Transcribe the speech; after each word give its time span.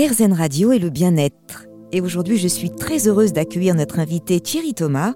RZN 0.00 0.32
Radio 0.32 0.72
et 0.72 0.78
le 0.78 0.88
bien-être. 0.88 1.66
Et 1.92 2.00
aujourd'hui, 2.00 2.38
je 2.38 2.48
suis 2.48 2.70
très 2.70 3.06
heureuse 3.06 3.34
d'accueillir 3.34 3.74
notre 3.74 3.98
invité 3.98 4.40
Thierry 4.40 4.72
Thomas, 4.72 5.12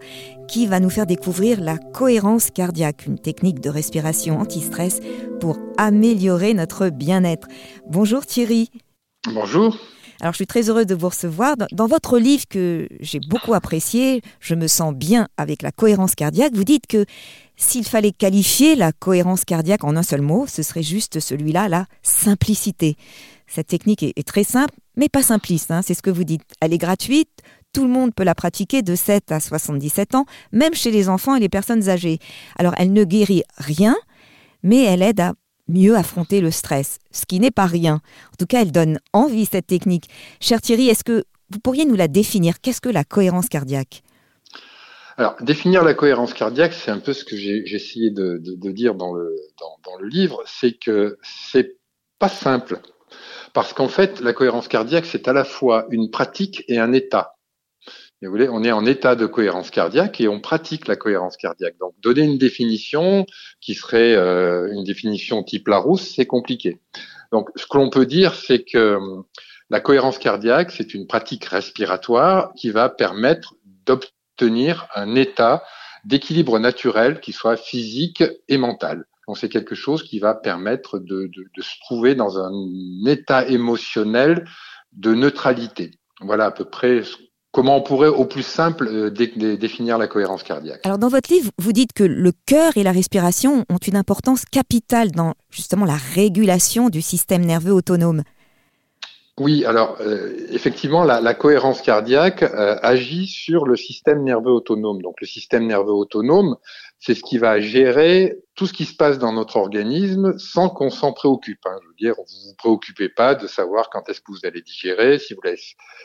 qui 0.47 0.67
va 0.67 0.79
nous 0.79 0.91
faire 0.91 1.07
découvrir 1.07 1.59
la 1.63 1.79
cohérence 1.79 2.51
cardiaque, 2.51 3.07
une 3.07 3.19
technique 3.19 3.61
de 3.61 3.71
respiration 3.71 4.39
anti-stress 4.39 5.01
pour 5.41 5.57
améliorer 5.79 6.53
notre 6.53 6.91
bien-être. 6.91 7.49
Bonjour 7.89 8.27
Thierry. 8.27 8.69
Bonjour. 9.33 9.75
Alors, 10.25 10.33
je 10.33 10.39
suis 10.39 10.47
très 10.47 10.71
heureuse 10.71 10.87
de 10.87 10.95
vous 10.95 11.11
recevoir. 11.11 11.55
Dans 11.73 11.87
votre 11.87 12.19
livre 12.19 12.45
que 12.49 12.89
j'ai 13.01 13.21
beaucoup 13.21 13.53
apprécié, 13.53 14.23
Je 14.41 14.55
me 14.55 14.69
sens 14.69 14.95
bien 14.95 15.29
avec 15.37 15.61
la 15.61 15.71
cohérence 15.71 16.15
cardiaque, 16.15 16.55
vous 16.55 16.65
dites 16.65 16.87
que 16.87 17.05
s'il 17.57 17.85
fallait 17.85 18.11
qualifier 18.11 18.75
la 18.75 18.93
cohérence 18.93 19.45
cardiaque 19.45 19.85
en 19.85 19.97
un 19.97 20.03
seul 20.03 20.23
mot, 20.23 20.47
ce 20.47 20.63
serait 20.63 20.83
juste 20.83 21.21
celui-là, 21.21 21.69
la 21.69 21.85
simplicité. 22.03 22.97
Cette 23.47 23.67
technique 23.67 24.03
est, 24.03 24.27
très 24.27 24.45
simple, 24.45 24.73
mais 24.97 25.11
pas 25.11 25.23
simpliste, 25.23 25.71
hein, 25.71 25.83
c'est 25.83 25.93
ce 25.93 26.01
que 26.01 26.09
vous 26.09 26.25
dites. 26.25 26.41
Elle 26.63 26.73
est 26.73 26.79
gratuite, 26.79 27.29
tout 27.75 27.83
le 27.83 27.91
monde 27.91 28.15
peut 28.15 28.25
la 28.25 28.35
pratiquer 28.35 28.81
de 28.81 28.95
7 28.95 29.31
à 29.31 29.41
77 29.41 30.15
ans, 30.15 30.25
même 30.53 30.73
chez 30.73 30.91
les 30.91 31.11
enfants 31.11 31.37
et 31.37 31.41
les 31.41 31.51
personnes 31.51 31.91
âgées. 31.91 32.19
Alors, 32.59 32.73
elle 32.79 32.95
ne 32.95 33.05
guérit 33.05 33.43
rien, 33.59 33.95
mais 34.63 34.85
elle 34.85 35.03
aide 35.03 35.21
à 35.21 35.35
mieux 35.69 35.97
affronter 35.97 36.41
le 36.41 36.51
stress, 36.51 36.99
ce 37.11 37.27
qui 37.27 37.41
n'est 37.41 37.51
pas 37.51 37.67
rien. 37.67 37.95
En 37.95 38.37
tout 38.39 38.47
cas, 38.47 38.63
elle 38.63 38.73
donne 38.73 39.01
envie, 39.13 39.47
cette 39.47 39.67
technique. 39.67 40.09
Cher 40.41 40.61
Thierry, 40.61 40.89
est-ce 40.89 41.05
que 41.05 41.25
vous 41.51 41.59
pourriez 41.59 41.85
nous 41.85 41.97
la 41.97 42.09
définir? 42.09 42.61
Qu'est-ce 42.61 42.81
que 42.81 42.89
la 42.89 43.05
cohérence 43.05 43.49
cardiaque? 43.49 44.03
Alors, 45.17 45.37
définir 45.41 45.85
la 45.85 45.95
cohérence 45.95 46.35
cardiaque, 46.35 46.73
c'est 46.73 46.91
un 46.91 46.99
peu 46.99 47.13
ce 47.13 47.25
que 47.25 47.37
j'ai 47.37 47.63
essayé 47.73 48.11
de, 48.11 48.41
dire 48.73 48.95
dans 48.95 49.15
le, 49.15 49.37
dans, 49.85 49.97
le 49.99 50.09
livre, 50.09 50.43
c'est 50.45 50.73
que 50.73 51.19
c'est 51.23 51.77
pas 52.19 52.29
simple. 52.29 52.81
Parce 53.53 53.73
qu'en 53.73 53.87
fait, 53.87 54.21
la 54.21 54.33
cohérence 54.33 54.67
cardiaque, 54.67 55.07
c'est 55.07 55.29
à 55.29 55.33
la 55.33 55.45
fois 55.45 55.87
une 55.91 56.11
pratique 56.11 56.65
et 56.67 56.79
un 56.79 56.93
état. 56.93 57.34
On 58.27 58.65
est 58.65 58.73
en 58.73 58.85
état 58.87 59.17
de 59.17 59.27
cohérence 59.27 59.71
cardiaque 59.71 60.21
et 60.21 60.29
on 60.29 60.41
pratique 60.41 60.89
la 60.89 60.97
cohérence 60.97 61.37
cardiaque. 61.37 61.77
Donc, 61.79 61.95
donner 62.01 62.23
une 62.23 62.39
définition 62.39 63.27
qui 63.61 63.75
serait 63.75 64.15
euh, 64.15 64.73
une 64.73 64.85
définition 64.85 65.43
type 65.43 65.69
Larousse, 65.69 66.15
c'est 66.15 66.27
compliqué. 66.27 66.81
Donc, 67.33 67.51
ce 67.57 67.67
que 67.67 67.77
l'on 67.77 67.91
peut 67.91 68.07
dire, 68.07 68.35
c'est 68.35 68.65
que 68.65 68.97
hum, 68.97 69.25
la 69.71 69.81
cohérence 69.81 70.19
cardiaque, 70.19 70.71
c'est 70.71 70.95
une 70.95 71.07
pratique 71.07 71.45
respiratoire 71.47 72.53
qui 72.55 72.71
va 72.71 72.89
permettre 72.89 73.55
d'obtenir 73.87 74.15
tenir 74.37 74.89
un 74.95 75.15
état 75.15 75.63
d'équilibre 76.05 76.59
naturel 76.59 77.21
qui 77.21 77.33
soit 77.33 77.57
physique 77.57 78.23
et 78.49 78.59
mental. 78.59 79.07
Donc 79.27 79.39
c'est 79.39 79.49
quelque 79.49 79.75
chose 79.75 80.03
qui 80.03 80.19
va 80.19 80.35
permettre 80.35 80.99
de, 80.99 81.31
se 81.59 81.81
trouver 81.81 82.15
dans 82.15 82.39
un 82.39 82.53
état 83.07 83.47
émotionnel 83.47 84.47
de 84.93 85.15
neutralité. 85.15 85.93
Voilà 86.21 86.47
à 86.47 86.51
peu 86.51 86.67
près 86.67 87.03
comment 87.55 87.77
on 87.77 87.83
pourrait 87.83 88.09
au 88.09 88.27
plus 88.27 88.43
simple 88.43 88.89
euh, 88.89 89.11
définir 89.11 89.97
la 89.97 90.09
cohérence 90.09 90.43
cardiaque. 90.43 90.81
Alors 90.85 90.99
dans 90.99 91.09
votre 91.09 91.33
livre, 91.33 91.51
vous 91.59 91.73
dites 91.73 91.93
que 91.95 92.03
le 92.03 92.33
cœur 92.47 92.77
et 92.77 92.83
la 92.83 92.93
respiration 92.93 93.65
ont 93.71 93.79
une 93.79 93.97
importance 93.97 94.45
capitale 94.45 95.13
dans 95.13 95.35
justement 95.51 95.87
la 95.87 95.97
régulation 96.15 96.91
du 96.91 97.01
système 97.01 97.47
nerveux 97.47 97.73
autonome. 97.73 98.25
Oui, 99.41 99.65
alors 99.65 99.97
euh, 100.01 100.33
effectivement, 100.51 101.03
la, 101.03 101.35
cohérence 101.35 101.83
cardiaque 101.83 102.45
euh, 102.45 102.77
agit 102.83 103.27
sur 103.27 103.67
le 103.67 103.75
système 103.75 104.23
nerveux 104.23 104.53
autonome. 104.53 105.03
Donc 105.03 105.21
le 105.21 105.27
système 105.27 105.67
nerveux 105.67 105.93
autonome, 105.93 106.57
c'est 107.01 107.17
ce 107.17 107.23
qui 107.25 107.39
va 107.39 107.59
gérer 107.59 108.39
tout 108.55 108.69
ce 108.69 108.73
qui 108.73 108.85
se 108.85 108.95
passe 108.95 109.19
dans 109.19 109.33
notre 109.33 109.57
organisme 109.57 110.39
sans 110.39 110.69
qu'on 110.69 110.89
s'en 110.89 111.13
préoccupe. 111.13 111.67
Hein. 111.67 111.77
Je 111.83 111.89
veux 111.89 111.95
dire, 111.99 112.15
vous 112.17 112.49
vous 112.49 112.55
préoccupez 112.57 113.09
pas 113.09 113.35
de 113.35 113.49
savoir 113.49 113.91
quand 113.91 114.09
est-ce 114.09 114.21
que 114.21 114.31
vous 114.31 114.47
allez 114.47 114.63
digérer, 114.63 115.19
si 115.19 115.35
vous 115.35 115.41
allez, 115.45 115.59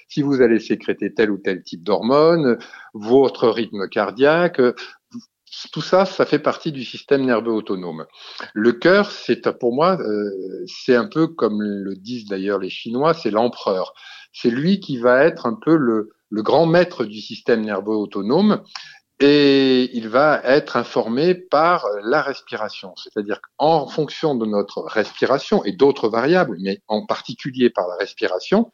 si 0.07 0.23
vous 0.23 0.41
allez 0.41 0.59
sécréter 0.59 1.13
tel 1.13 1.29
ou 1.29 1.37
tel 1.37 1.61
type 1.61 1.83
d'hormone, 1.83 2.57
votre 2.95 3.47
rythme 3.47 3.87
cardiaque 3.89 4.59
tout 5.71 5.81
ça, 5.81 6.05
ça 6.05 6.25
fait 6.25 6.39
partie 6.39 6.71
du 6.71 6.83
système 6.83 7.25
nerveux 7.25 7.51
autonome. 7.51 8.05
Le 8.53 8.73
cœur, 8.73 9.11
c'est 9.11 9.57
pour 9.57 9.73
moi, 9.73 9.99
euh, 9.99 10.65
c'est 10.67 10.95
un 10.95 11.07
peu 11.07 11.27
comme 11.27 11.61
le 11.61 11.95
disent 11.95 12.25
d'ailleurs 12.25 12.59
les 12.59 12.69
Chinois, 12.69 13.13
c'est 13.13 13.31
l'empereur. 13.31 13.93
C'est 14.31 14.51
lui 14.51 14.79
qui 14.79 14.97
va 14.97 15.23
être 15.25 15.45
un 15.45 15.57
peu 15.59 15.75
le, 15.75 16.11
le 16.29 16.43
grand 16.43 16.65
maître 16.65 17.05
du 17.05 17.19
système 17.19 17.61
nerveux 17.61 17.95
autonome 17.95 18.63
et 19.19 19.89
il 19.93 20.07
va 20.07 20.41
être 20.43 20.77
informé 20.77 21.35
par 21.35 21.85
la 22.03 22.21
respiration. 22.21 22.93
C'est-à-dire 22.95 23.41
qu'en 23.41 23.87
fonction 23.87 24.35
de 24.35 24.45
notre 24.45 24.81
respiration 24.83 25.63
et 25.65 25.73
d'autres 25.73 26.07
variables, 26.07 26.57
mais 26.61 26.81
en 26.87 27.05
particulier 27.05 27.69
par 27.69 27.87
la 27.87 27.95
respiration, 27.97 28.71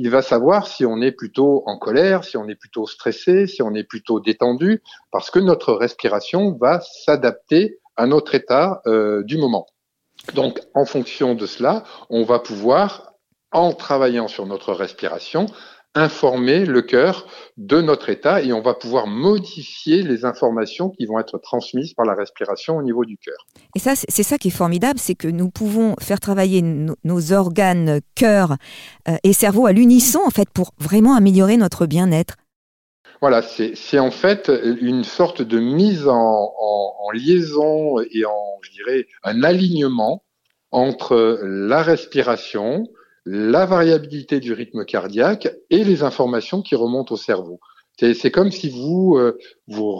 il 0.00 0.10
va 0.10 0.22
savoir 0.22 0.68
si 0.68 0.86
on 0.86 1.02
est 1.02 1.10
plutôt 1.10 1.64
en 1.66 1.76
colère, 1.76 2.22
si 2.22 2.36
on 2.36 2.48
est 2.48 2.54
plutôt 2.54 2.86
stressé, 2.86 3.48
si 3.48 3.62
on 3.62 3.74
est 3.74 3.82
plutôt 3.82 4.20
détendu, 4.20 4.80
parce 5.10 5.28
que 5.28 5.40
notre 5.40 5.74
respiration 5.74 6.56
va 6.56 6.80
s'adapter 6.80 7.80
à 7.96 8.06
notre 8.06 8.36
état 8.36 8.80
euh, 8.86 9.24
du 9.24 9.38
moment. 9.38 9.66
Donc, 10.34 10.60
en 10.74 10.84
fonction 10.84 11.34
de 11.34 11.46
cela, 11.46 11.82
on 12.10 12.22
va 12.22 12.38
pouvoir, 12.38 13.14
en 13.50 13.72
travaillant 13.72 14.28
sur 14.28 14.46
notre 14.46 14.72
respiration, 14.72 15.46
informer 15.94 16.64
le 16.64 16.82
cœur 16.82 17.26
de 17.56 17.80
notre 17.80 18.08
état 18.08 18.42
et 18.42 18.52
on 18.52 18.60
va 18.60 18.74
pouvoir 18.74 19.06
modifier 19.06 20.02
les 20.02 20.24
informations 20.24 20.90
qui 20.90 21.06
vont 21.06 21.18
être 21.18 21.38
transmises 21.38 21.94
par 21.94 22.06
la 22.06 22.14
respiration 22.14 22.76
au 22.76 22.82
niveau 22.82 23.04
du 23.04 23.16
cœur. 23.16 23.46
Et 23.74 23.78
ça, 23.78 23.94
c'est 23.96 24.22
ça 24.22 24.38
qui 24.38 24.48
est 24.48 24.52
formidable, 24.52 24.98
c'est 24.98 25.14
que 25.14 25.28
nous 25.28 25.50
pouvons 25.50 25.96
faire 26.00 26.20
travailler 26.20 26.62
nos 26.62 27.32
organes 27.32 28.00
cœur 28.14 28.56
euh, 29.08 29.16
et 29.24 29.32
cerveau 29.32 29.66
à 29.66 29.72
l'unisson 29.72 30.20
en 30.24 30.30
fait 30.30 30.50
pour 30.50 30.72
vraiment 30.78 31.16
améliorer 31.16 31.56
notre 31.56 31.86
bien-être. 31.86 32.36
Voilà, 33.20 33.42
c'est 33.42 33.98
en 33.98 34.12
fait 34.12 34.48
une 34.80 35.02
sorte 35.02 35.42
de 35.42 35.58
mise 35.58 36.06
en, 36.06 36.52
en 37.08 37.10
liaison 37.12 37.98
et 37.98 38.24
en, 38.24 38.58
je 38.62 38.70
dirais, 38.70 39.06
un 39.24 39.42
alignement 39.42 40.22
entre 40.70 41.40
la 41.42 41.82
respiration, 41.82 42.86
la 43.30 43.66
variabilité 43.66 44.40
du 44.40 44.54
rythme 44.54 44.86
cardiaque 44.86 45.48
et 45.68 45.84
les 45.84 46.02
informations 46.02 46.62
qui 46.62 46.74
remontent 46.74 47.14
au 47.14 47.18
cerveau. 47.18 47.60
C'est 48.00 48.30
comme 48.30 48.50
si 48.50 48.70
vous, 48.70 49.16
euh, 49.18 49.38
vous 49.66 49.98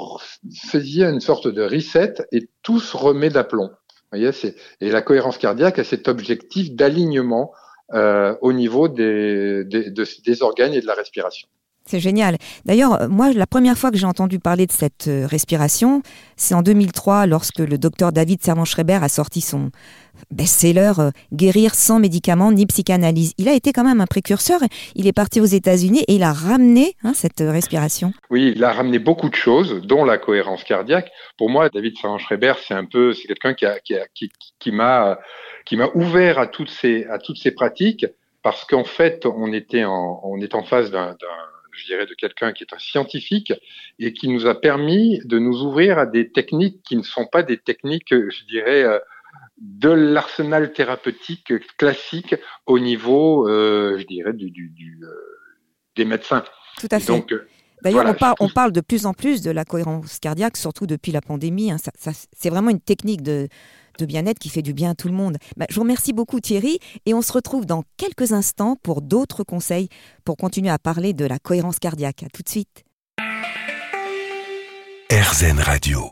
faisiez 0.71 1.05
une 1.05 1.21
sorte 1.21 1.47
de 1.47 1.63
reset 1.63 2.15
et 2.33 2.49
tout 2.63 2.81
se 2.81 2.97
remet 2.97 3.29
d'aplomb. 3.29 3.71
et 4.15 4.33
la 4.81 5.03
cohérence 5.03 5.37
cardiaque 5.37 5.79
a 5.79 5.85
cet 5.85 6.09
objectif 6.09 6.73
d'alignement 6.73 7.53
euh, 7.93 8.35
au 8.41 8.55
niveau 8.55 8.89
des, 8.89 9.65
des 9.65 10.43
organes 10.43 10.73
et 10.73 10.81
de 10.81 10.87
la 10.87 10.95
respiration. 10.95 11.49
C'est 11.89 12.01
génial. 12.01 12.37
D'ailleurs, 12.67 13.01
euh, 13.01 13.09
moi, 13.09 13.33
la 13.33 13.47
première 13.47 13.79
fois 13.79 13.91
que 13.91 13.97
j'ai 13.97 14.05
entendu 14.05 14.39
parler 14.39 14.67
de 14.67 14.73
cette 14.73 15.09
euh, 15.09 15.27
respiration, 15.27 16.03
c'est 16.37 16.55
en 16.55 16.61
2003, 16.61 17.25
lorsque 17.25 17.61
le 17.61 17.79
docteur 17.79 18.13
David 18.13 18.43
Servan-Schreiber 18.43 18.99
a 19.01 19.09
sorti 19.09 19.41
son 19.41 19.71
best-seller 20.31 20.93
euh, 20.99 21.11
Guérir 21.33 21.75
sans 21.75 21.99
médicaments 21.99 22.53
ni 22.53 22.67
psychanalyse. 22.67 23.33
Il 23.39 23.49
a 23.49 23.55
été 23.55 23.73
quand 23.73 23.85
même 23.85 24.03
un 24.03 24.07
précurseur. 24.07 24.61
Il 24.97 25.07
est 25.07 25.15
parti 25.15 25.41
aux 25.41 25.47
États-Unis 25.47 26.05
et 26.09 26.17
il 26.17 26.23
a 26.25 26.35
ramené 26.35 26.93
hein, 27.05 27.15
cette 27.15 27.41
respiration. 27.41 28.13
Oui, 28.29 28.53
il 28.55 28.63
a 28.63 28.73
ramené 28.73 28.99
beaucoup 28.99 29.31
de 29.31 29.35
choses, 29.35 29.81
dont 29.81 30.05
la 30.05 30.19
cohérence 30.19 30.65
cardiaque. 30.65 31.11
Pour 31.39 31.49
moi, 31.49 31.71
David 31.71 31.97
Servan-Schreiber, 31.97 32.53
c'est 32.67 32.75
un 32.75 32.85
peu, 32.85 33.15
c'est 33.15 33.29
quelqu'un 33.29 33.55
qui, 33.55 34.31
qui, 34.59 34.73
m'a, 34.73 35.19
ouvert 35.95 36.39
à 36.39 36.49
toutes 36.49 36.71
ces, 36.71 37.07
à 37.07 37.19
toutes 37.19 37.39
ces 37.39 37.53
pratiques 37.53 38.05
parce 38.43 38.67
qu'en 38.67 38.85
fait, 38.85 39.25
on 39.25 39.53
était 39.55 39.85
on 39.87 40.37
est 40.41 40.55
en 40.55 40.63
face 40.63 40.91
d'un 40.91 41.17
je 41.79 41.87
dirais, 41.87 42.07
de 42.07 42.15
quelqu'un 42.15 42.53
qui 42.53 42.65
est 42.65 42.75
un 42.75 42.79
scientifique 42.79 43.53
et 43.99 44.13
qui 44.13 44.29
nous 44.29 44.47
a 44.47 44.61
permis 44.61 45.21
de 45.25 45.39
nous 45.39 45.63
ouvrir 45.63 45.99
à 45.99 46.07
des 46.07 46.31
techniques 46.31 46.83
qui 46.83 46.97
ne 46.97 47.03
sont 47.03 47.27
pas 47.27 47.43
des 47.43 47.59
techniques, 47.59 48.11
je 48.11 48.45
dirais, 48.47 48.83
euh, 48.83 48.99
de 49.59 49.91
l'arsenal 49.91 50.73
thérapeutique 50.73 51.53
classique 51.77 52.35
au 52.67 52.79
niveau, 52.79 53.49
euh, 53.49 53.99
je 53.99 54.07
dirais, 54.07 54.33
du, 54.33 54.51
du, 54.51 55.01
euh, 55.03 55.09
des 55.97 56.05
médecins. 56.05 56.45
Tout 56.79 56.89
à 56.91 57.01
fait. 57.01 57.07
Donc, 57.07 57.35
D'ailleurs, 57.83 58.07
on, 58.07 58.15
parle, 58.15 58.35
on, 58.41 58.49
parle 58.49 58.73
de 58.73 58.81
plus 58.81 59.07
en 59.07 59.15
plus 59.15 59.41
de 59.41 59.53
la 59.53 59.65
cohérence 59.65 60.19
cardiaque, 60.19 60.57
surtout 60.57 60.87
depuis 60.87 61.13
la 61.13 61.21
pandémie. 61.21 61.71
Hein. 61.71 61.77
c'est 62.33 62.51
vraiment 62.51 62.71
une 62.71 62.81
technique 62.81 63.23
de, 63.23 63.49
de 63.99 64.07
bien-être 64.07 64.39
qui 64.39 64.49
fait 64.49 64.63
du 64.63 64.73
bien 64.73 64.91
à 64.91 64.95
tout 64.95 65.09
le 65.09 65.15
monde. 65.15 65.37
Bah, 65.57 65.67
je 65.69 65.75
vous 65.75 65.83
remercie 65.83 66.13
beaucoup 66.13 66.41
Thierry 66.41 66.79
et 67.07 67.15
on 67.15 67.23
se 67.23 67.33
retrouve 67.33 67.67
dans 67.67 67.83
quelques 67.97 68.33
instants 68.33 68.77
pour 68.83 69.03
d'autres 69.03 69.45
conseils 69.45 69.89
pour 70.25 70.37
continuer 70.37 70.71
à 70.71 70.79
parler 70.79 71.13
de 71.13 71.25
la 71.25 71.39
cohérence 71.39 71.79
cardiaque. 71.79 72.23
À 72.23 72.29
tout 72.29 72.43
de 72.43 72.49
suite. 72.49 72.85
RZN 75.11 75.61
Radio. 75.61 76.11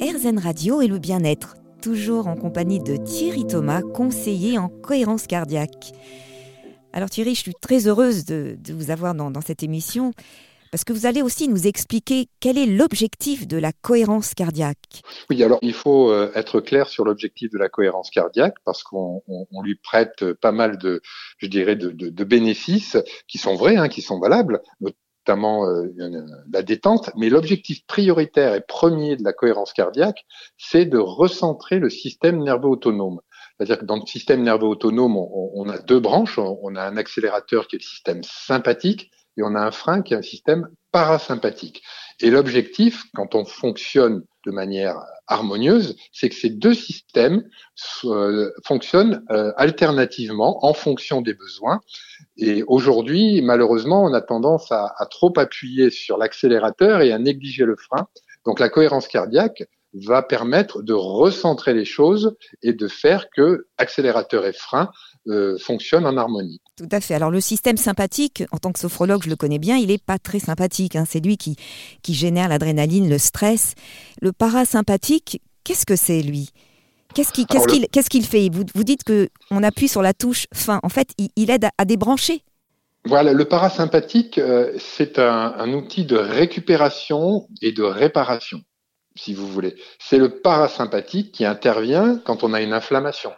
RZN 0.00 0.38
Radio 0.38 0.80
et 0.82 0.86
le 0.86 0.98
bien-être, 0.98 1.56
toujours 1.80 2.26
en 2.26 2.36
compagnie 2.36 2.80
de 2.80 2.96
Thierry 2.96 3.46
Thomas, 3.46 3.82
conseiller 3.82 4.58
en 4.58 4.68
cohérence 4.68 5.26
cardiaque. 5.26 5.92
Alors 6.92 7.08
Thierry, 7.08 7.34
je 7.34 7.40
suis 7.40 7.54
très 7.60 7.86
heureuse 7.86 8.24
de, 8.24 8.58
vous 8.72 8.90
avoir 8.90 9.14
dans, 9.14 9.40
cette 9.40 9.62
émission 9.62 10.12
Parce 10.72 10.84
que 10.84 10.94
vous 10.94 11.04
allez 11.04 11.20
aussi 11.20 11.48
nous 11.48 11.66
expliquer 11.66 12.28
quel 12.40 12.56
est 12.56 12.64
l'objectif 12.64 13.46
de 13.46 13.58
la 13.58 13.72
cohérence 13.72 14.32
cardiaque. 14.32 15.02
Oui, 15.28 15.44
alors 15.44 15.58
il 15.60 15.74
faut 15.74 16.10
euh, 16.10 16.32
être 16.34 16.60
clair 16.60 16.88
sur 16.88 17.04
l'objectif 17.04 17.50
de 17.50 17.58
la 17.58 17.68
cohérence 17.68 18.08
cardiaque 18.08 18.54
parce 18.64 18.82
qu'on 18.82 19.22
lui 19.62 19.74
prête 19.74 20.32
pas 20.32 20.50
mal 20.50 20.78
de, 20.78 21.02
je 21.36 21.46
dirais, 21.46 21.76
de, 21.76 22.24
bénéfices 22.24 22.96
qui 23.28 23.36
sont 23.36 23.54
vrais, 23.54 23.76
hein, 23.76 23.90
qui 23.90 24.00
sont 24.00 24.18
valables, 24.18 24.62
notamment 24.80 25.66
euh, 25.66 25.92
la 26.50 26.62
détente. 26.62 27.10
Mais 27.18 27.28
l'objectif 27.28 27.86
prioritaire 27.86 28.54
et 28.54 28.62
premier 28.62 29.16
de 29.16 29.24
la 29.24 29.34
cohérence 29.34 29.74
cardiaque, 29.74 30.24
c'est 30.56 30.86
de 30.86 30.96
recentrer 30.96 31.80
le 31.80 31.90
système 31.90 32.42
nerveux 32.42 32.68
autonome. 32.68 33.20
C'est-à-dire 33.58 33.78
que 33.78 33.84
dans 33.84 33.96
le 33.96 34.06
système 34.06 34.42
nerveux 34.42 34.68
autonome, 34.68 35.18
on, 35.18 35.50
on 35.54 35.68
a 35.68 35.76
deux 35.76 36.00
branches. 36.00 36.38
On 36.38 36.74
a 36.76 36.82
un 36.82 36.96
accélérateur 36.96 37.68
qui 37.68 37.76
est 37.76 37.80
le 37.80 37.84
système 37.84 38.22
sympathique 38.22 39.10
et 39.36 39.42
on 39.42 39.54
a 39.54 39.60
un 39.60 39.70
frein 39.70 40.02
qui 40.02 40.14
est 40.14 40.16
un 40.16 40.22
système 40.22 40.68
parasympathique. 40.92 41.82
Et 42.20 42.30
l'objectif, 42.30 43.04
quand 43.14 43.34
on 43.34 43.44
fonctionne 43.44 44.22
de 44.44 44.50
manière 44.50 44.96
harmonieuse, 45.26 45.96
c'est 46.12 46.28
que 46.28 46.34
ces 46.34 46.50
deux 46.50 46.74
systèmes 46.74 47.44
euh, 48.04 48.50
fonctionnent 48.64 49.24
euh, 49.30 49.52
alternativement 49.56 50.64
en 50.64 50.74
fonction 50.74 51.22
des 51.22 51.34
besoins. 51.34 51.80
Et 52.36 52.62
aujourd'hui, 52.66 53.40
malheureusement, 53.42 54.04
on 54.04 54.12
a 54.12 54.20
tendance 54.20 54.70
à, 54.70 54.92
à 54.98 55.06
trop 55.06 55.32
appuyer 55.38 55.90
sur 55.90 56.18
l'accélérateur 56.18 57.00
et 57.00 57.12
à 57.12 57.18
négliger 57.18 57.64
le 57.64 57.76
frein. 57.76 58.06
Donc 58.44 58.60
la 58.60 58.68
cohérence 58.68 59.08
cardiaque 59.08 59.64
va 59.94 60.22
permettre 60.22 60.82
de 60.82 60.94
recentrer 60.94 61.74
les 61.74 61.84
choses 61.84 62.36
et 62.62 62.72
de 62.72 62.88
faire 62.88 63.28
que 63.30 63.66
accélérateur 63.78 64.46
et 64.46 64.52
frein 64.52 64.90
euh, 65.28 65.56
fonctionnent 65.58 66.06
en 66.06 66.16
harmonie. 66.16 66.60
Tout 66.76 66.88
à 66.90 67.00
fait. 67.00 67.14
Alors 67.14 67.30
le 67.30 67.40
système 67.40 67.76
sympathique, 67.76 68.42
en 68.50 68.58
tant 68.58 68.72
que 68.72 68.78
sophrologue, 68.80 69.22
je 69.22 69.30
le 69.30 69.36
connais 69.36 69.60
bien, 69.60 69.76
il 69.76 69.88
n'est 69.88 69.98
pas 69.98 70.18
très 70.18 70.40
sympathique. 70.40 70.96
Hein. 70.96 71.04
C'est 71.08 71.24
lui 71.24 71.36
qui, 71.36 71.56
qui 72.02 72.14
génère 72.14 72.48
l'adrénaline, 72.48 73.08
le 73.08 73.18
stress. 73.18 73.74
Le 74.20 74.32
parasympathique, 74.32 75.40
qu'est-ce 75.62 75.86
que 75.86 75.94
c'est 75.94 76.22
lui? 76.22 76.50
Qu'est-ce 77.14 78.10
qu'il 78.10 78.26
fait? 78.26 78.48
Vous, 78.50 78.64
vous 78.74 78.82
dites 78.84 79.04
qu'on 79.04 79.62
appuie 79.62 79.86
sur 79.86 80.02
la 80.02 80.12
touche 80.12 80.46
fin. 80.52 80.80
En 80.82 80.88
fait, 80.88 81.10
il, 81.36 81.50
aide 81.50 81.68
à, 81.78 81.84
débrancher. 81.84 82.42
Voilà, 83.04 83.32
le 83.32 83.44
parasympathique, 83.44 84.38
euh, 84.38 84.72
c'est 84.78 85.20
un, 85.20 85.54
un, 85.56 85.72
outil 85.72 86.04
de 86.04 86.16
récupération 86.16 87.46
et 87.60 87.72
de 87.72 87.82
réparation, 87.82 88.62
si 89.14 89.34
vous 89.34 89.46
voulez. 89.46 89.76
C'est 90.00 90.18
le 90.18 90.40
parasympathique 90.40 91.32
qui 91.32 91.44
intervient 91.44 92.20
quand 92.24 92.42
on 92.42 92.54
a 92.54 92.62
une 92.62 92.72
inflammation 92.72 93.30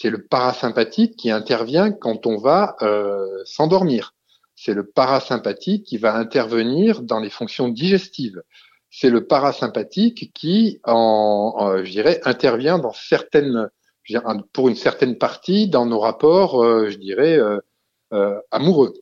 c'est 0.00 0.08
le 0.08 0.22
parasympathique 0.22 1.16
qui 1.16 1.30
intervient 1.30 1.92
quand 1.92 2.26
on 2.26 2.38
va 2.38 2.76
euh, 2.80 3.42
s'endormir. 3.44 4.14
C'est 4.54 4.72
le 4.72 4.86
parasympathique 4.86 5.84
qui 5.84 5.98
va 5.98 6.14
intervenir 6.14 7.02
dans 7.02 7.20
les 7.20 7.28
fonctions 7.28 7.68
digestives. 7.68 8.42
C'est 8.90 9.10
le 9.10 9.26
parasympathique 9.26 10.32
qui, 10.32 10.80
je 10.86 11.90
dirais, 11.90 12.20
intervient 12.24 12.78
dans 12.78 12.94
certaines, 12.94 13.68
pour 14.54 14.70
une 14.70 14.74
certaine 14.74 15.18
partie, 15.18 15.68
dans 15.68 15.84
nos 15.84 16.00
rapports, 16.00 16.64
euh, 16.64 16.88
je 16.88 16.96
dirais, 16.96 17.38
euh, 18.12 18.40
amoureux. 18.50 18.94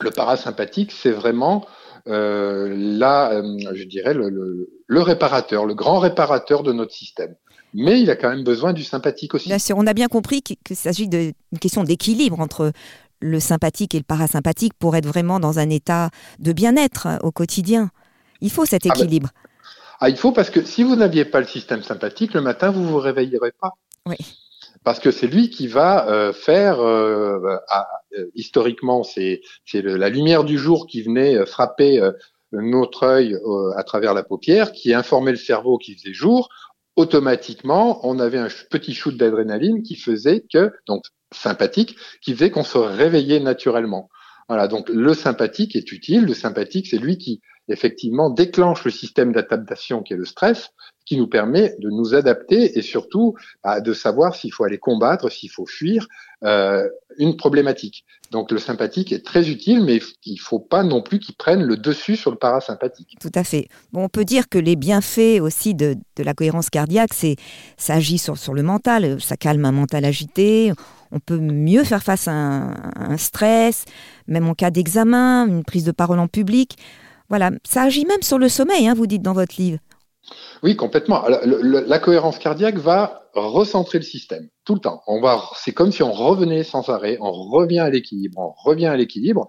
Le 0.00 0.10
parasympathique, 0.10 0.92
c'est 0.92 1.12
vraiment 1.12 1.66
là, 2.06 3.42
je 3.74 3.84
dirais, 3.84 4.14
le 4.14 5.02
réparateur, 5.02 5.66
le 5.66 5.74
grand 5.74 5.98
réparateur 5.98 6.62
de 6.62 6.72
notre 6.72 6.92
système 6.92 7.36
mais 7.74 8.00
il 8.00 8.10
a 8.10 8.16
quand 8.16 8.30
même 8.30 8.44
besoin 8.44 8.72
du 8.72 8.84
sympathique 8.84 9.34
aussi. 9.34 9.48
Bien 9.48 9.58
sûr, 9.58 9.76
on 9.78 9.86
a 9.86 9.94
bien 9.94 10.08
compris 10.08 10.42
qu'il 10.42 10.76
s'agit 10.76 11.08
d'une 11.08 11.32
question 11.60 11.84
d'équilibre 11.84 12.40
entre 12.40 12.72
le 13.20 13.40
sympathique 13.40 13.94
et 13.94 13.98
le 13.98 14.04
parasympathique 14.04 14.74
pour 14.74 14.96
être 14.96 15.06
vraiment 15.06 15.40
dans 15.40 15.58
un 15.58 15.70
état 15.70 16.10
de 16.38 16.52
bien-être 16.52 17.08
au 17.22 17.30
quotidien. 17.30 17.90
Il 18.40 18.50
faut 18.50 18.64
cet 18.64 18.84
ah 18.84 18.88
ben, 18.88 19.00
équilibre. 19.00 19.30
Ah, 20.00 20.08
il 20.08 20.16
faut 20.16 20.32
parce 20.32 20.50
que 20.50 20.64
si 20.64 20.82
vous 20.82 20.96
n'aviez 20.96 21.24
pas 21.24 21.40
le 21.40 21.46
système 21.46 21.82
sympathique, 21.82 22.34
le 22.34 22.40
matin, 22.40 22.70
vous 22.70 22.84
vous 22.84 22.98
réveillerez 22.98 23.52
pas. 23.60 23.70
Oui. 24.06 24.16
Parce 24.84 24.98
que 24.98 25.12
c'est 25.12 25.28
lui 25.28 25.48
qui 25.48 25.68
va 25.68 26.08
euh, 26.08 26.32
faire, 26.32 26.80
euh, 26.80 27.38
euh, 28.18 28.24
historiquement, 28.34 29.04
c'est 29.04 29.40
la 29.72 30.08
lumière 30.08 30.42
du 30.42 30.58
jour 30.58 30.88
qui 30.88 31.02
venait 31.02 31.46
frapper 31.46 32.00
notre 32.50 33.04
œil 33.04 33.38
à 33.76 33.84
travers 33.84 34.12
la 34.12 34.24
paupière, 34.24 34.72
qui 34.72 34.92
informait 34.92 35.30
le 35.30 35.38
cerveau 35.38 35.78
qui 35.78 35.94
faisait 35.94 36.12
jour 36.12 36.48
automatiquement, 36.96 38.06
on 38.06 38.18
avait 38.18 38.38
un 38.38 38.48
petit 38.70 38.94
shoot 38.94 39.16
d'adrénaline 39.16 39.82
qui 39.82 39.96
faisait 39.96 40.44
que, 40.52 40.72
donc 40.86 41.04
sympathique, 41.32 41.96
qui 42.20 42.34
faisait 42.34 42.50
qu'on 42.50 42.64
se 42.64 42.78
réveillait 42.78 43.40
naturellement. 43.40 44.08
Voilà, 44.48 44.68
donc 44.68 44.88
le 44.88 45.14
sympathique 45.14 45.76
est 45.76 45.92
utile. 45.92 46.24
Le 46.24 46.34
sympathique, 46.34 46.88
c'est 46.88 46.98
lui 46.98 47.16
qui 47.16 47.40
effectivement 47.68 48.28
déclenche 48.28 48.84
le 48.84 48.90
système 48.90 49.32
d'adaptation 49.32 50.02
qui 50.02 50.12
est 50.12 50.16
le 50.16 50.24
stress, 50.24 50.70
qui 51.04 51.16
nous 51.16 51.26
permet 51.26 51.74
de 51.78 51.90
nous 51.90 52.14
adapter 52.14 52.78
et 52.78 52.82
surtout 52.82 53.34
bah, 53.64 53.80
de 53.80 53.92
savoir 53.92 54.34
s'il 54.34 54.52
faut 54.52 54.64
aller 54.64 54.78
combattre, 54.78 55.30
s'il 55.30 55.50
faut 55.50 55.66
fuir 55.66 56.06
euh, 56.44 56.88
une 57.18 57.36
problématique. 57.36 58.04
Donc 58.30 58.50
le 58.50 58.58
sympathique 58.58 59.12
est 59.12 59.24
très 59.24 59.50
utile, 59.50 59.84
mais 59.84 60.00
il 60.24 60.34
ne 60.34 60.40
faut 60.40 60.58
pas 60.58 60.82
non 60.82 61.02
plus 61.02 61.18
qu'il 61.18 61.34
prenne 61.34 61.62
le 61.62 61.76
dessus 61.76 62.16
sur 62.16 62.30
le 62.30 62.38
parasympathique. 62.38 63.16
Tout 63.20 63.30
à 63.34 63.44
fait. 63.44 63.68
Bon, 63.92 64.04
on 64.04 64.08
peut 64.08 64.24
dire 64.24 64.48
que 64.48 64.58
les 64.58 64.74
bienfaits 64.74 65.40
aussi 65.40 65.74
de, 65.74 65.96
la 66.18 66.32
cohérence 66.32 66.70
cardiaque, 66.70 67.12
c'est 67.12 67.36
ça 67.76 67.94
agit 67.94 68.18
sur, 68.18 68.38
sur 68.38 68.54
le 68.54 68.62
mental, 68.62 69.20
ça 69.20 69.36
calme 69.36 69.64
un 69.66 69.72
mental 69.72 70.04
agité, 70.04 70.72
on 71.12 71.20
peut 71.20 71.38
mieux 71.38 71.84
faire 71.84 72.02
face 72.02 72.26
à 72.26 72.32
un 72.32 73.16
stress, 73.18 73.84
même 74.26 74.48
en 74.48 74.54
cas 74.54 74.70
d'examen, 74.70 75.46
une 75.46 75.64
prise 75.64 75.84
de 75.84 75.92
parole 75.92 76.18
en 76.18 76.28
public. 76.28 76.78
Voilà, 77.28 77.50
ça 77.64 77.82
agit 77.82 78.06
même 78.06 78.22
sur 78.22 78.38
le 78.38 78.48
sommeil, 78.48 78.88
hein, 78.88 78.94
vous 78.94 79.06
dites 79.06 79.22
dans 79.22 79.34
votre 79.34 79.54
livre. 79.58 79.78
Oui, 80.62 80.76
complètement. 80.76 81.24
La, 81.26 81.98
cohérence 81.98 82.38
cardiaque 82.38 82.76
va 82.76 83.22
recentrer 83.34 83.98
le 83.98 84.04
système 84.04 84.48
tout 84.64 84.74
le 84.74 84.80
temps. 84.80 85.02
On 85.06 85.20
va, 85.20 85.42
c'est 85.56 85.72
comme 85.72 85.92
si 85.92 86.02
on 86.02 86.12
revenait 86.12 86.64
sans 86.64 86.88
arrêt, 86.88 87.18
on 87.20 87.32
revient 87.32 87.80
à 87.80 87.90
l'équilibre, 87.90 88.38
on 88.38 88.52
revient 88.68 88.86
à 88.86 88.96
l'équilibre. 88.96 89.48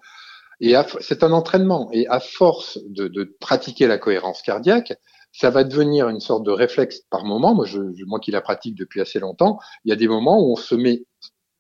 Et 0.60 0.76
c'est 1.02 1.24
un 1.24 1.32
entraînement. 1.32 1.90
Et 1.92 2.08
à 2.08 2.20
force 2.20 2.80
de, 2.86 3.36
pratiquer 3.40 3.88
la 3.88 3.98
cohérence 3.98 4.42
cardiaque, 4.42 4.94
ça 5.32 5.50
va 5.50 5.64
devenir 5.64 6.10
une 6.10 6.20
sorte 6.20 6.44
de 6.44 6.52
réflexe 6.52 7.02
par 7.10 7.26
moment. 7.26 7.54
Moi, 7.54 7.66
je, 7.66 7.80
moi 8.06 8.20
qui 8.20 8.32
la 8.32 8.42
pratique 8.42 8.76
depuis 8.76 9.02
assez 9.02 9.20
longtemps, 9.20 9.60
il 9.84 9.90
y 9.90 9.92
a 9.92 9.96
des 9.96 10.08
moments 10.08 10.40
où 10.40 10.54
on 10.54 10.56
se 10.56 10.76
met 10.76 11.06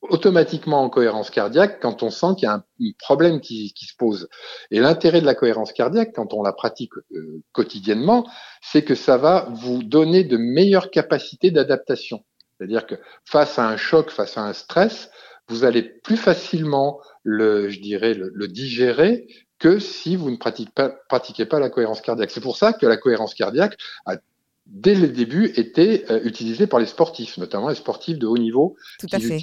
automatiquement 0.10 0.84
en 0.84 0.90
cohérence 0.90 1.30
cardiaque 1.30 1.80
quand 1.82 2.04
on 2.04 2.10
sent 2.10 2.36
qu'il 2.38 2.48
y 2.48 2.52
a 2.52 2.56
un, 2.56 2.64
problème 3.00 3.40
qui, 3.40 3.74
se 3.76 3.96
pose. 3.98 4.28
Et 4.72 4.80
l'intérêt 4.80 5.22
de 5.22 5.26
la 5.26 5.36
cohérence 5.36 5.72
cardiaque, 5.72 6.12
quand 6.14 6.34
on 6.34 6.44
la 6.44 6.54
pratique 6.54 6.92
euh, 7.12 7.42
quotidiennement, 7.52 8.28
c'est 8.62 8.84
que 8.84 8.96
ça 8.96 9.18
va 9.18 9.48
vous 9.52 9.84
donner 9.84 10.24
de 10.24 10.38
meilleures 10.38 10.92
capacités 10.92 11.52
d'adaptation. 11.52 12.24
C'est-à-dire 12.58 12.86
que 12.86 12.96
face 13.26 13.58
à 13.60 13.68
un 13.68 13.78
choc, 13.78 14.10
face 14.10 14.38
à 14.38 14.42
un 14.42 14.54
stress, 14.54 15.10
vous 15.48 15.64
allez 15.64 15.84
plus 15.84 16.18
facilement 16.18 17.00
le, 17.24 17.70
je 17.70 17.80
dirais, 17.80 18.14
le, 18.14 18.48
digérer 18.48 19.28
que 19.60 19.80
si 19.80 20.16
vous 20.16 20.30
ne 20.30 20.38
pratiquez 20.38 20.72
pas, 20.74 20.90
pratiquez 21.10 21.46
pas 21.46 21.60
la 21.60 21.70
cohérence 21.70 22.02
cardiaque. 22.02 22.32
C'est 22.32 22.42
pour 22.42 22.58
ça 22.58 22.74
que 22.74 22.86
la 22.86 22.98
cohérence 22.98 23.34
cardiaque 23.34 23.78
a 24.06 24.18
dès 24.66 24.96
le 24.96 25.10
début, 25.10 25.52
était 25.56 26.06
euh, 26.10 26.22
utilisé 26.24 26.68
par 26.68 26.80
les 26.80 26.86
sportifs, 26.86 27.38
notamment 27.38 27.70
les 27.70 27.76
sportifs 27.76 28.18
de 28.18 28.28
haut 28.28 28.38
niveau. 28.38 28.76
Tout 29.00 29.08
à 29.12 29.20
fait. 29.20 29.42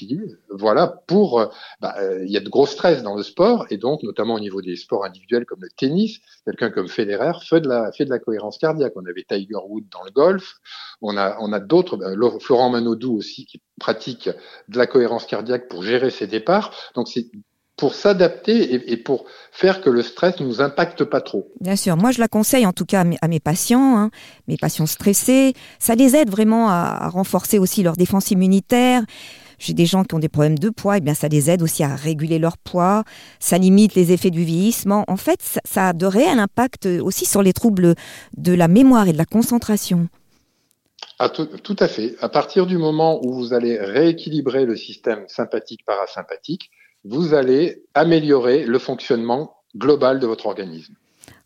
voilà, 0.48 1.02
pour, 1.06 1.40
euh, 1.40 1.46
bah, 1.80 1.94
euh, 1.98 2.24
il 2.24 2.30
y 2.32 2.36
a 2.36 2.40
de 2.40 2.48
gros 2.48 2.66
stress 2.66 3.02
dans 3.02 3.14
le 3.14 3.22
sport, 3.22 3.66
et 3.70 3.76
donc, 3.76 4.02
notamment 4.02 4.34
au 4.34 4.40
niveau 4.40 4.62
des 4.62 4.76
sports 4.76 5.04
individuels 5.04 5.44
comme 5.44 5.60
le 5.62 5.68
tennis, 5.76 6.18
quelqu'un 6.44 6.70
comme 6.70 6.88
Federer 6.88 7.32
fait 7.42 7.60
de 7.60 7.68
la, 7.68 7.92
fait 7.92 8.06
de 8.06 8.10
la 8.10 8.18
cohérence 8.18 8.58
cardiaque. 8.58 8.92
On 8.96 9.04
avait 9.04 9.24
Tiger 9.28 9.60
Woods 9.68 9.88
dans 9.90 10.04
le 10.04 10.10
golf, 10.10 10.54
on 11.02 11.16
a, 11.16 11.36
on 11.40 11.52
a 11.52 11.60
d'autres, 11.60 11.96
bah, 11.96 12.10
Florent 12.40 12.70
Manodou 12.70 13.16
aussi 13.16 13.44
qui 13.44 13.60
pratique 13.78 14.30
de 14.68 14.78
la 14.78 14.86
cohérence 14.86 15.26
cardiaque 15.26 15.68
pour 15.68 15.82
gérer 15.82 16.10
ses 16.10 16.26
départs. 16.26 16.74
Donc, 16.94 17.08
c'est 17.08 17.30
pour 17.80 17.94
s'adapter 17.94 18.92
et, 18.92 18.96
pour 18.98 19.24
faire 19.52 19.80
que 19.80 19.88
le 19.88 20.02
stress 20.02 20.38
ne 20.38 20.44
nous 20.44 20.60
impacte 20.60 21.02
pas 21.02 21.22
trop. 21.22 21.50
Bien 21.62 21.76
sûr, 21.76 21.96
moi 21.96 22.10
je 22.10 22.20
la 22.20 22.28
conseille 22.28 22.66
en 22.66 22.74
tout 22.74 22.84
cas 22.84 23.00
à 23.22 23.28
mes, 23.28 23.40
patients, 23.40 23.96
hein, 23.96 24.10
mes 24.48 24.58
patients 24.58 24.84
stressés. 24.84 25.54
Ça 25.78 25.94
les 25.94 26.14
aide 26.14 26.28
vraiment 26.28 26.68
à, 26.68 27.08
renforcer 27.08 27.58
aussi 27.58 27.82
leur 27.82 27.96
défense 27.96 28.30
immunitaire. 28.30 29.02
J'ai 29.58 29.72
des 29.72 29.86
gens 29.86 30.04
qui 30.04 30.14
ont 30.14 30.18
des 30.18 30.28
problèmes 30.28 30.58
de 30.58 30.68
poids, 30.68 30.96
et 30.96 30.98
eh 30.98 31.00
bien 31.00 31.14
ça 31.14 31.28
les 31.28 31.48
aide 31.48 31.62
aussi 31.62 31.82
à 31.82 31.96
réguler 31.96 32.38
leur 32.38 32.58
poids, 32.58 33.02
ça 33.40 33.56
limite 33.56 33.94
les 33.94 34.12
effets 34.12 34.30
du 34.30 34.44
vieillissement. 34.44 35.04
En 35.08 35.16
fait, 35.16 35.40
ça, 35.64 35.88
a 35.88 35.92
de 35.94 36.04
réels 36.04 36.38
impacts 36.38 36.86
aussi 36.86 37.24
sur 37.24 37.42
les 37.42 37.54
troubles 37.54 37.94
de 38.36 38.52
la 38.52 38.68
mémoire 38.68 39.08
et 39.08 39.12
de 39.12 39.18
la 39.18 39.24
concentration. 39.26 40.08
Ah, 41.18 41.30
tout, 41.30 41.46
tout, 41.46 41.76
à 41.78 41.88
fait. 41.88 42.16
À 42.20 42.28
partir 42.28 42.66
du 42.66 42.76
moment 42.76 43.24
où 43.24 43.32
vous 43.32 43.54
allez 43.54 43.78
rééquilibrer 43.78 44.66
le 44.66 44.76
système 44.76 45.24
sympathique-parasympathique, 45.28 46.70
vous 47.04 47.34
allez 47.34 47.82
améliorer 47.94 48.64
le 48.64 48.78
fonctionnement 48.78 49.54
global 49.76 50.20
de 50.20 50.26
votre 50.26 50.46
organisme. 50.46 50.94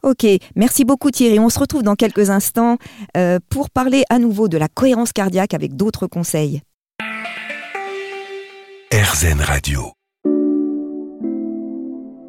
Ok, 0.02 0.26
merci 0.54 0.84
beaucoup 0.84 1.10
Thierry. 1.10 1.38
On 1.38 1.48
se 1.48 1.58
retrouve 1.58 1.82
dans 1.82 1.94
quelques 1.94 2.30
instants 2.30 2.76
euh, 3.16 3.38
pour 3.48 3.70
parler 3.70 4.04
à 4.10 4.18
nouveau 4.18 4.48
de 4.48 4.58
la 4.58 4.68
cohérence 4.68 5.12
cardiaque 5.12 5.54
avec 5.54 5.76
d'autres 5.76 6.06
conseils. 6.06 6.60
RZN 8.92 9.40
Radio. 9.40 9.92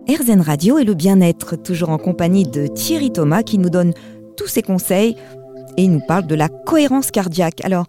RZN 0.07 0.41
Radio 0.41 0.77
et 0.77 0.83
le 0.83 0.93
bien-être, 0.93 1.55
toujours 1.55 1.89
en 1.89 1.97
compagnie 1.97 2.47
de 2.47 2.67
Thierry 2.67 3.11
Thomas 3.11 3.43
qui 3.43 3.57
nous 3.57 3.69
donne 3.69 3.93
tous 4.37 4.47
ses 4.47 4.61
conseils 4.61 5.15
et 5.77 5.87
nous 5.87 5.99
parle 5.99 6.27
de 6.27 6.35
la 6.35 6.47
cohérence 6.47 7.11
cardiaque. 7.11 7.63
Alors, 7.65 7.87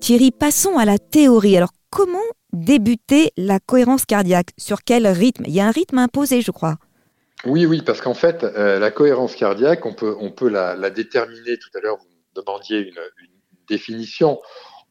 Thierry, 0.00 0.30
passons 0.30 0.78
à 0.78 0.84
la 0.84 0.98
théorie. 0.98 1.56
Alors, 1.56 1.70
comment 1.90 2.18
débuter 2.52 3.32
la 3.36 3.60
cohérence 3.60 4.04
cardiaque 4.04 4.50
Sur 4.58 4.82
quel 4.82 5.06
rythme? 5.06 5.44
Il 5.46 5.54
y 5.54 5.60
a 5.60 5.66
un 5.66 5.70
rythme 5.70 5.98
imposé, 5.98 6.40
je 6.40 6.50
crois. 6.50 6.78
Oui, 7.46 7.64
oui, 7.66 7.82
parce 7.82 8.00
qu'en 8.00 8.14
fait, 8.14 8.44
euh, 8.44 8.78
la 8.78 8.90
cohérence 8.90 9.34
cardiaque, 9.34 9.86
on 9.86 9.94
peut, 9.94 10.14
on 10.20 10.30
peut 10.30 10.48
la, 10.48 10.90
déterminer. 10.90 11.58
Tout 11.58 11.70
à 11.78 11.80
l'heure, 11.80 11.96
vous 11.96 12.08
me 12.08 12.42
demandiez 12.42 12.78
une, 12.78 12.88
une 12.88 13.30
définition. 13.68 14.40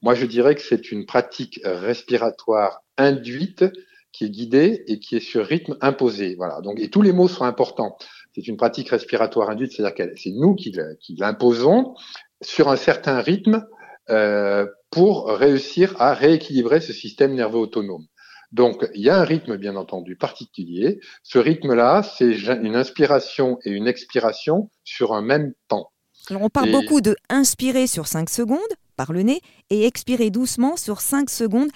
Moi, 0.02 0.16
je 0.16 0.26
dirais 0.26 0.56
que 0.56 0.62
c'est 0.62 0.92
une 0.92 1.06
pratique 1.06 1.60
respiratoire 1.64 2.82
induite 2.98 3.66
qui 4.12 4.26
est 4.26 4.30
guidée 4.30 4.84
et 4.88 5.00
qui 5.00 5.18
est 5.18 5.22
sur 5.22 5.46
rythme 5.46 5.78
imposé. 5.82 6.36
Voilà. 6.36 6.62
Donc, 6.62 6.80
et 6.80 6.90
tous 6.90 7.02
les 7.02 7.12
mots 7.12 7.28
sont 7.28 7.44
importants. 7.44 7.98
C'est 8.34 8.48
une 8.48 8.58
pratique 8.58 8.90
respiratoire 8.90 9.50
induite, 9.50 9.74
c'est-à-dire 9.74 9.96
que 9.96 10.18
c'est 10.18 10.32
nous 10.32 10.56
qui, 10.56 10.74
l'imposons 11.18 11.96
sur 12.42 12.70
un 12.70 12.76
certain 12.76 13.22
rythme 13.22 13.66
euh, 14.10 14.66
pour 14.92 15.28
réussir 15.28 15.96
à 16.00 16.14
rééquilibrer 16.14 16.82
ce 16.82 16.94
système 16.94 17.34
nerveux 17.34 17.60
autonome. 17.60 18.06
Donc, 18.52 18.90
il 18.96 19.02
y 19.02 19.10
a 19.10 19.18
un 19.18 19.24
rythme, 19.24 19.58
bien 19.58 19.76
entendu, 19.76 20.16
particulier. 20.16 21.00
Ce 21.22 21.38
rythme-là, 21.38 22.02
c'est 22.02 22.32
une 22.32 22.76
inspiration 22.76 23.60
et 23.64 23.70
une 23.70 23.88
expiration 23.88 24.72
sur 24.84 25.14
un 25.14 25.22
même 25.22 25.54
temps. 25.68 25.92
Alors, 26.30 26.44
on 26.44 26.50
parle 26.50 26.72
beaucoup 26.72 27.02
de 27.02 27.16
inspirer 27.30 27.86
sur 27.86 28.08
5 28.08 28.30
secondes 28.30 28.60
par 28.96 29.14
le 29.14 29.22
nez 29.22 29.42
et 29.70 29.86
expirer 29.86 30.32
doucement 30.32 30.78
sur 30.78 31.02
5 31.02 31.30
secondes 31.30 31.70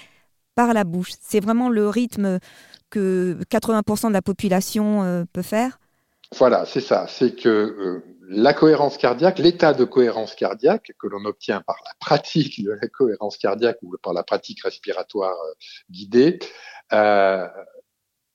par 0.56 0.74
la 0.74 0.84
bouche. 0.84 1.12
C'est 1.22 1.40
vraiment 1.40 1.70
le 1.70 1.88
rythme 1.88 2.40
que 2.94 3.38
80% 3.50 4.10
de 4.10 4.14
la 4.14 4.22
population 4.22 5.04
euh, 5.04 5.24
peut 5.34 5.42
faire? 5.42 5.80
Voilà, 6.38 6.66
c'est 6.66 6.82
ça. 6.82 7.08
C'est 7.08 7.36
que 7.36 7.50
euh, 7.50 8.04
la 8.34 8.54
cohérence 8.54 8.98
cardiaque, 8.98 9.40
l'état 9.40 9.74
de 9.74 9.84
cohérence 9.86 10.36
cardiaque 10.36 10.92
que 11.00 11.08
l'on 11.08 11.26
obtient 11.26 11.62
par 11.62 11.78
la 11.86 11.92
pratique 12.00 12.64
de 12.64 12.72
la 12.72 12.88
cohérence 12.88 13.38
cardiaque 13.38 13.78
ou 13.82 13.96
par 14.02 14.14
la 14.14 14.24
pratique 14.24 14.64
respiratoire 14.64 15.34
euh, 15.34 15.54
guidée, 15.90 16.40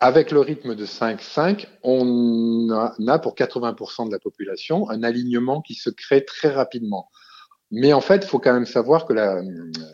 avec 0.00 0.31
le 0.31 0.40
rythme 0.40 0.76
de 0.76 0.87
5-5, 0.87 1.67
on 1.83 2.71
a 2.71 3.19
pour 3.19 3.35
80% 3.35 4.07
de 4.07 4.12
la 4.12 4.21
population 4.21 4.88
un 4.90 5.02
alignement 5.02 5.61
qui 5.61 5.75
se 5.75 5.90
crée 5.90 6.25
très 6.25 6.50
rapidement. 6.50 7.09
Mais 7.71 7.93
en 7.93 8.00
fait, 8.00 8.25
il 8.25 8.28
faut 8.28 8.38
quand 8.38 8.52
même 8.52 8.67
savoir 8.67 9.07
que 9.07 9.12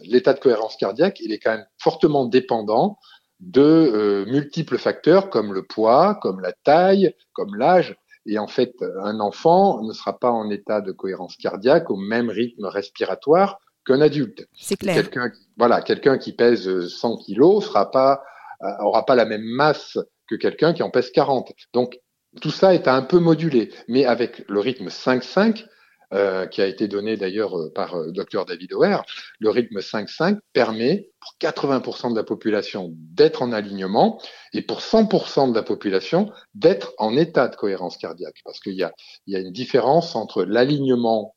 l'état 0.05 0.35
de 0.35 0.41
cohérence 0.41 0.77
cardiaque, 0.77 1.21
il 1.21 1.33
est 1.33 1.39
quand 1.39 1.53
même 1.53 1.67
fortement 1.79 2.27
dépendant 2.27 2.99
de 3.41 3.63
euh, 3.63 4.27
multiples 4.27 4.79
facteurs 4.79 5.29
comme 5.29 5.53
le 5.53 5.65
poids, 5.65 6.15
comme 6.17 6.41
la 6.41 6.53
taille, 6.53 7.15
comme 7.33 7.57
l'âge. 7.57 7.97
Et 8.27 8.39
en 8.39 8.47
fait, 8.47 8.75
un 9.03 9.21
enfant 9.21 9.83
ne 9.83 9.93
sera 9.93 10.19
pas 10.19 10.31
en 10.31 10.51
état 10.51 10.81
de 10.81 10.93
cohérence 10.93 11.37
cardiaque 11.37 11.91
au 11.91 11.97
même 11.97 12.31
rythme 12.31 12.65
respiratoire 12.67 13.59
qu'un 13.85 14.01
adulte. 14.01 14.47
C'est 14.55 14.77
clair. 14.77 14.95
Quelqu'un, 14.95 15.31
voilà, 15.57 15.83
quelqu'un 15.83 16.19
qui 16.19 16.33
pèse 16.33 16.89
100 16.89 17.19
kilos 17.19 17.67
sera 17.67 17.91
pas, 17.91 18.23
euh, 18.63 18.67
aura 18.81 19.05
pas 19.05 19.15
la 19.15 19.27
même 19.27 19.45
masse 19.45 19.99
que 20.29 20.37
quelqu'un 20.37 20.73
qui 20.73 20.83
en 20.83 20.91
pèse 20.91 21.11
40. 21.11 21.53
Donc, 21.73 22.01
tout 22.41 22.51
ça 22.51 22.75
est 22.75 22.89
un 22.89 23.03
peu 23.03 23.19
modulé. 23.19 23.71
Mais 23.89 24.07
avec 24.07 24.45
le 24.49 24.61
rythme 24.61 24.89
5-5, 24.89 25.67
euh, 26.13 26.47
qui 26.47 26.61
a 26.61 26.67
été 26.67 26.87
donné 26.87 27.17
d'ailleurs 27.17 27.59
euh, 27.59 27.73
par 27.73 27.97
euh, 27.97 28.13
Dr 28.13 28.45
David 28.45 28.75
O'Hare, 28.75 29.05
le 29.39 29.49
rythme 29.49 29.79
5-5 29.79 30.39
permet 30.53 31.11
pour 31.19 31.35
80% 31.41 32.11
de 32.11 32.17
la 32.17 32.25
population 32.25 32.93
d'être 32.95 33.41
en 33.41 33.53
alignement 33.53 34.21
et 34.53 34.61
pour 34.61 34.81
100% 34.81 35.51
de 35.51 35.55
la 35.55 35.63
population 35.63 36.31
d'être 36.55 36.93
en 36.99 37.17
état 37.17 37.49
de 37.49 37.57
cohérence 37.57 37.97
cardiaque. 37.97 38.43
Parce 38.45 38.61
qu'il 38.61 38.75
y 38.75 38.83
a, 38.83 38.93
il 39.27 39.33
y 39.33 39.37
a 39.37 39.41
une 39.41 39.51
différence 39.51 40.15
entre 40.15 40.45
l'alignement 40.45 41.35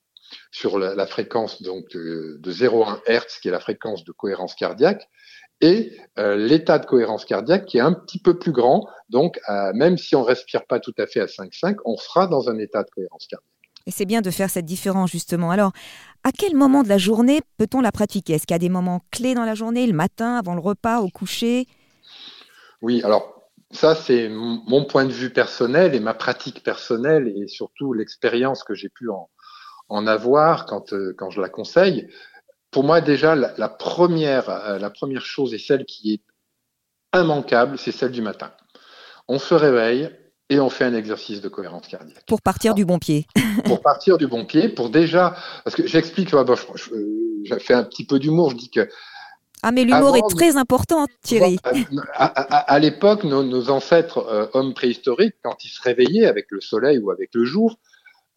sur 0.52 0.78
la, 0.78 1.08
fréquence 1.08 1.62
donc 1.62 1.90
de, 1.94 2.40
0,1 2.44 3.00
Hz, 3.08 3.40
qui 3.42 3.48
est 3.48 3.52
la 3.52 3.62
fréquence 3.62 4.04
de 4.04 4.12
cohérence 4.12 4.54
cardiaque, 4.56 5.08
et 5.62 5.98
l'état 6.18 6.78
de 6.78 6.86
cohérence 6.86 7.24
cardiaque 7.24 7.66
qui 7.66 7.78
est 7.78 7.82
un 7.82 7.94
petit 7.94 8.20
peu 8.20 8.38
plus 8.38 8.52
grand. 8.52 8.86
Donc, 9.10 9.40
même 9.74 9.98
si 9.98 10.18
on 10.18 10.24
respire 10.24 10.66
pas 10.66 10.82
tout 10.82 10.94
à 10.98 11.08
fait 11.08 11.22
à 11.22 11.26
5,5, 11.26 11.78
on 11.86 11.96
sera 11.96 12.28
dans 12.28 12.50
un 12.50 12.60
état 12.60 12.84
de 12.84 12.90
cohérence 12.90 13.26
cardiaque. 13.28 13.57
Et 13.88 13.92
c'est 13.92 14.06
bien 14.06 14.22
de 14.22 14.30
faire 14.30 14.50
cette 14.50 14.66
différence 14.66 15.10
justement. 15.10 15.50
Alors, 15.50 15.72
à 16.24 16.32
quel 16.32 16.56
moment 16.56 16.84
de 16.84 16.90
la 16.90 16.98
journée 16.98 17.42
peut-on 17.58 17.80
la 17.80 17.94
pratiquer? 17.94 18.34
Est-ce 18.34 18.46
qu'il 18.46 18.54
y 18.54 18.56
a 18.56 18.60
des 18.60 18.70
moments 18.70 19.02
clés 19.12 19.34
dans 19.34 19.46
la 19.46 19.56
journée, 19.56 19.88
le 19.88 19.94
matin, 19.94 20.36
avant 20.36 20.54
le 20.54 20.60
repas, 20.60 21.00
au 21.00 21.08
coucher? 21.08 21.66
Oui, 22.82 23.02
alors 23.04 23.34
ça 23.72 23.96
c'est 23.96 24.30
mon 24.30 24.86
point 24.86 25.06
de 25.06 25.12
vue 25.12 25.32
personnel 25.32 25.96
et 25.96 26.00
ma 26.00 26.14
pratique 26.14 26.64
personnelle 26.64 27.28
et 27.28 27.48
surtout 27.48 27.94
l'expérience 27.94 28.64
que 28.64 28.74
j'ai 28.74 28.90
pu 28.90 29.10
en, 29.90 30.08
avoir 30.08 30.66
quand, 30.66 30.94
euh, 30.94 31.16
quand 31.18 31.30
je 31.30 31.42
la 31.42 31.50
conseille. 31.50 32.10
Pour 32.72 32.84
moi 32.84 33.00
déjà, 33.00 33.36
la, 33.36 33.70
première, 33.70 34.50
euh, 34.50 34.80
la 34.80 34.90
première 34.90 35.26
chose 35.26 35.54
et 35.54 35.60
celle 35.60 35.86
qui 35.86 36.14
est 36.14 37.18
immanquable, 37.18 37.78
c'est 37.78 37.94
celle 37.94 38.12
du 38.12 38.22
matin. 38.22 38.52
On 39.30 39.40
se 39.40 39.54
réveille, 39.54 40.10
et 40.50 40.60
on 40.60 40.70
fait 40.70 40.86
un 40.86 40.94
exercice 40.94 41.42
de 41.42 41.50
cohérence 41.50 41.88
cardiaque. 41.88 42.24
Pour 42.28 42.42
partir 42.42 42.74
du 42.74 42.86
bon 42.86 43.00
pied. 43.00 43.28
pour 43.66 43.82
partir 43.82 44.18
du 44.18 44.28
bon 44.28 44.46
pied, 44.46 44.70
pour 44.70 44.90
déjà, 44.90 45.36
parce 45.64 45.76
que 45.76 45.86
j'explique, 45.86 46.32
bon, 46.32 46.56
je, 46.76 47.60
fais 47.60 47.74
un 47.74 47.84
petit 47.84 48.06
peu 48.06 48.20
d'humour, 48.20 48.52
je 48.52 48.56
dis 48.56 48.70
que. 48.70 48.88
Ah 49.64 49.72
mais 49.72 49.84
l'humour 49.84 50.16
est 50.16 50.36
très 50.36 50.56
important, 50.56 51.08
Thierry. 51.24 51.58
À, 52.14 52.80
l'époque, 52.80 53.24
nos, 53.24 53.70
ancêtres 53.72 54.20
euh, 54.20 54.48
hommes 54.54 54.74
préhistoriques, 54.74 55.36
quand 55.44 55.66
ils 55.66 55.70
se 55.70 55.82
réveillaient 55.82 56.28
avec 56.28 56.46
le 56.52 56.62
soleil 56.62 57.00
ou 57.00 57.10
avec 57.10 57.32
le 57.34 57.44
jour, 57.44 57.80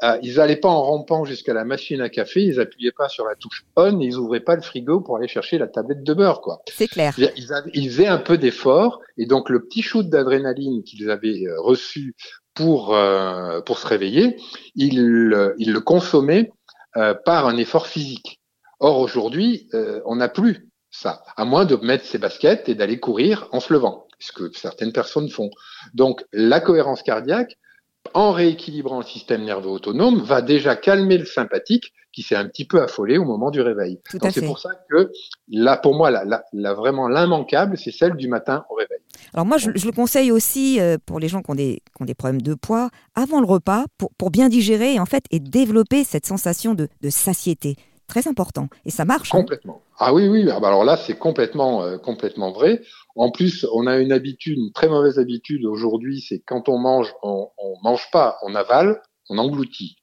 euh, 0.03 0.19
ils 0.23 0.37
n'allaient 0.37 0.57
pas 0.57 0.69
en 0.69 0.83
rampant 0.83 1.25
jusqu'à 1.25 1.55
la 1.55 1.65
machine 1.65 2.01
à 2.01 2.09
café, 2.09 2.43
ils 2.43 2.61
appuyaient 2.61 2.93
pas 2.93 3.09
sur 3.09 3.25
la 3.27 3.35
touche 3.35 3.65
on, 3.77 4.01
ils 4.01 4.17
ouvraient 4.17 4.41
pas 4.41 4.57
le 4.57 4.63
frigo 4.63 5.01
pour 5.01 5.17
aller 5.17 5.29
chercher 5.29 5.59
la 5.59 5.67
tablette 5.67 6.03
de 6.03 6.15
beurre, 6.15 6.41
quoi. 6.41 6.63
C'est 6.73 6.89
clair. 6.89 7.15
Ils, 7.19 7.53
avaient, 7.53 7.71
ils, 7.75 7.91
faisaient 7.91 8.07
un 8.07 8.19
peu 8.19 8.39
d'effort 8.39 9.01
et 9.17 9.27
donc 9.27 9.51
le 9.51 9.65
petit 9.65 9.83
shoot 9.83 10.09
d'adrénaline 10.09 10.83
qu'ils 10.83 11.11
avaient 11.11 11.47
euh, 11.47 11.61
reçu 11.61 12.15
pour 12.55 12.95
euh, 12.95 13.61
pour 13.61 13.79
se 13.79 13.87
réveiller, 13.87 14.37
ils, 14.75 15.55
ils 15.59 15.73
le 15.73 15.81
consommaient 15.81 16.51
par 17.25 17.47
un 17.47 17.57
effort 17.57 17.87
physique. 17.87 18.41
Or 18.81 18.99
aujourd'hui, 18.99 19.69
on 20.05 20.17
n'a 20.17 20.29
plus 20.29 20.69
ça, 20.91 21.23
à 21.37 21.45
moins 21.45 21.65
de 21.65 21.77
mettre 21.77 22.05
ses 22.05 22.19
baskets 22.19 22.69
et 22.69 22.75
d'aller 22.75 22.99
courir 22.99 23.49
en 23.53 23.61
se 23.61 23.73
levant, 23.73 24.09
ce 24.19 24.33
que 24.33 24.51
certaines 24.53 24.93
personnes 24.93 25.29
font. 25.29 25.51
Donc 25.95 26.25
la 26.33 26.61
cohérence 26.61 27.03
cardiaque, 27.03 27.57
en 28.15 28.33
rééquilibrant 28.33 28.99
le 28.99 29.05
système 29.05 29.45
nerveux 29.45 29.71
autonome, 29.71 30.23
va 30.23 30.43
déjà 30.43 30.77
calmer 30.77 31.19
le 31.19 31.27
sympathique 31.27 31.93
qui 32.13 32.23
s'est 32.23 32.35
un 32.35 32.47
petit 32.47 32.65
peu 32.65 32.83
affolé 32.83 33.19
au 33.19 33.25
moment 33.25 33.51
du 33.51 33.61
réveil. 33.61 34.01
c'est 34.05 34.45
pour 34.45 34.59
ça 34.59 34.71
que 34.91 35.13
là, 35.49 35.77
pour 35.77 35.95
moi, 35.95 36.11
là, 36.11 36.75
vraiment 36.75 37.09
l'immanquable, 37.09 37.79
c'est 37.79 37.93
celle 37.93 38.15
du 38.15 38.27
matin 38.27 38.65
au 38.69 38.75
réveil. 38.75 38.99
Alors 39.33 39.47
moi, 39.47 39.59
je, 39.59 39.71
le 39.71 39.93
conseille 39.93 40.33
aussi 40.33 40.81
euh, 40.81 40.99
pour 41.05 41.21
les 41.21 41.29
gens 41.29 41.41
qui 41.41 41.51
ont, 41.51 41.55
des, 41.55 41.83
qui 41.97 42.03
ont, 42.03 42.05
des, 42.05 42.15
problèmes 42.15 42.43
de 42.43 42.55
poids, 42.55 42.91
avant 43.15 43.41
le 43.41 43.47
repas, 43.47 43.85
pour, 43.97 44.11
pour 44.19 44.31
bien 44.31 44.49
digérer 44.49 44.99
en 44.99 45.07
fait, 45.07 45.25
et 45.31 45.39
développer 45.39 46.03
cette 46.03 46.27
sensation 46.27 46.75
de, 46.75 46.89
de 47.01 47.11
satiété 47.11 47.77
très 48.11 48.29
important. 48.29 48.69
Et 48.85 48.91
ça 48.91 49.05
marche. 49.05 49.35
Hein. 49.35 49.39
Complètement. 49.39 49.83
ah 49.99 50.13
oui, 50.13 50.29
oui. 50.29 50.49
Ah 50.51 50.61
bah 50.61 50.69
alors 50.69 50.85
là, 50.85 50.97
c'est 50.97 51.19
complètement, 51.19 51.83
euh, 51.83 51.97
complètement 51.97 52.53
vrai. 52.53 52.83
En 53.17 53.31
plus, 53.31 53.67
on 53.73 53.87
a 53.87 53.97
une 53.99 54.13
habitude, 54.13 54.59
une 54.59 54.73
très 54.73 54.89
mauvaise 54.89 55.19
habitude 55.19 55.65
aujourd'hui, 55.65 56.21
c'est 56.21 56.41
quand 56.41 56.69
on 56.69 56.79
mange, 56.79 57.13
on, 57.23 57.49
mange 57.83 58.11
pas, 58.11 58.37
on 58.43 58.55
avale, 58.55 59.01
on 59.29 59.39
engloutit. 59.39 59.97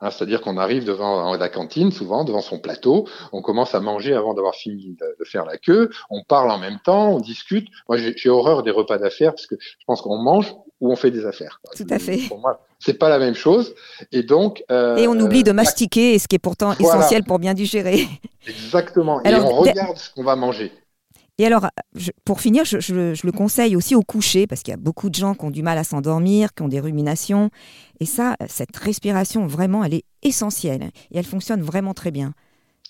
Hein, 0.00 0.10
C'est-à-dire 0.10 0.40
qu'on 0.42 0.58
arrive 0.58 0.84
devant 0.84 1.36
la 1.36 1.48
cantine, 1.48 1.92
souvent 1.92 2.24
devant 2.24 2.40
son 2.40 2.58
plateau, 2.58 3.08
on 3.32 3.42
commence 3.42 3.74
à 3.74 3.80
manger 3.80 4.14
avant 4.14 4.34
d'avoir 4.34 4.54
fini 4.54 4.96
de, 4.98 5.24
faire 5.24 5.44
la 5.44 5.56
queue, 5.58 5.90
on 6.10 6.22
parle 6.22 6.50
en 6.50 6.58
même 6.58 6.78
temps, 6.84 7.12
on 7.14 7.20
discute. 7.20 7.68
Moi, 7.88 7.98
j'ai 7.98 8.30
horreur 8.30 8.62
des 8.62 8.70
repas 8.70 8.98
d'affaires 8.98 9.32
parce 9.32 9.46
que 9.46 9.56
je 9.60 9.84
pense 9.86 10.02
qu'on 10.02 10.18
mange 10.18 10.54
on 10.90 10.96
fait 10.96 11.10
des 11.10 11.26
affaires. 11.26 11.60
Tout 11.76 11.86
à 11.90 11.98
fait. 11.98 12.28
Pour 12.28 12.38
moi, 12.38 12.60
c'est 12.78 12.98
pas 12.98 13.08
la 13.08 13.18
même 13.18 13.34
chose. 13.34 13.74
Et 14.12 14.22
donc. 14.22 14.64
Euh, 14.70 14.96
et 14.96 15.08
on 15.08 15.18
oublie 15.18 15.42
de 15.42 15.52
mastiquer, 15.52 16.18
ce 16.18 16.28
qui 16.28 16.36
est 16.36 16.40
pourtant 16.40 16.72
essentiel 16.72 17.24
pour 17.24 17.38
bien 17.38 17.54
digérer. 17.54 18.06
Exactement. 18.46 19.22
et 19.22 19.34
on 19.34 19.48
regarde 19.48 19.96
ce 19.96 20.10
qu'on 20.10 20.24
va 20.24 20.36
manger. 20.36 20.72
Et 21.38 21.46
alors, 21.46 21.66
pour 22.24 22.40
finir, 22.40 22.64
je, 22.64 23.26
le 23.26 23.32
conseille 23.32 23.74
aussi 23.74 23.96
au 23.96 24.02
coucher, 24.02 24.46
parce 24.46 24.62
qu'il 24.62 24.70
y 24.70 24.74
a 24.74 24.78
beaucoup 24.78 25.10
de 25.10 25.16
gens 25.16 25.34
qui 25.34 25.44
ont 25.44 25.50
du 25.50 25.64
mal 25.64 25.78
à 25.78 25.84
s'endormir, 25.84 26.54
qui 26.54 26.62
ont 26.62 26.68
des 26.68 26.78
ruminations. 26.78 27.50
Et 27.98 28.06
ça, 28.06 28.36
cette 28.46 28.76
respiration, 28.76 29.46
vraiment, 29.46 29.82
elle 29.82 29.94
est 29.94 30.04
essentielle. 30.22 30.90
Et 31.10 31.18
elle 31.18 31.24
fonctionne 31.24 31.60
vraiment 31.60 31.92
très 31.92 32.12
bien. 32.12 32.34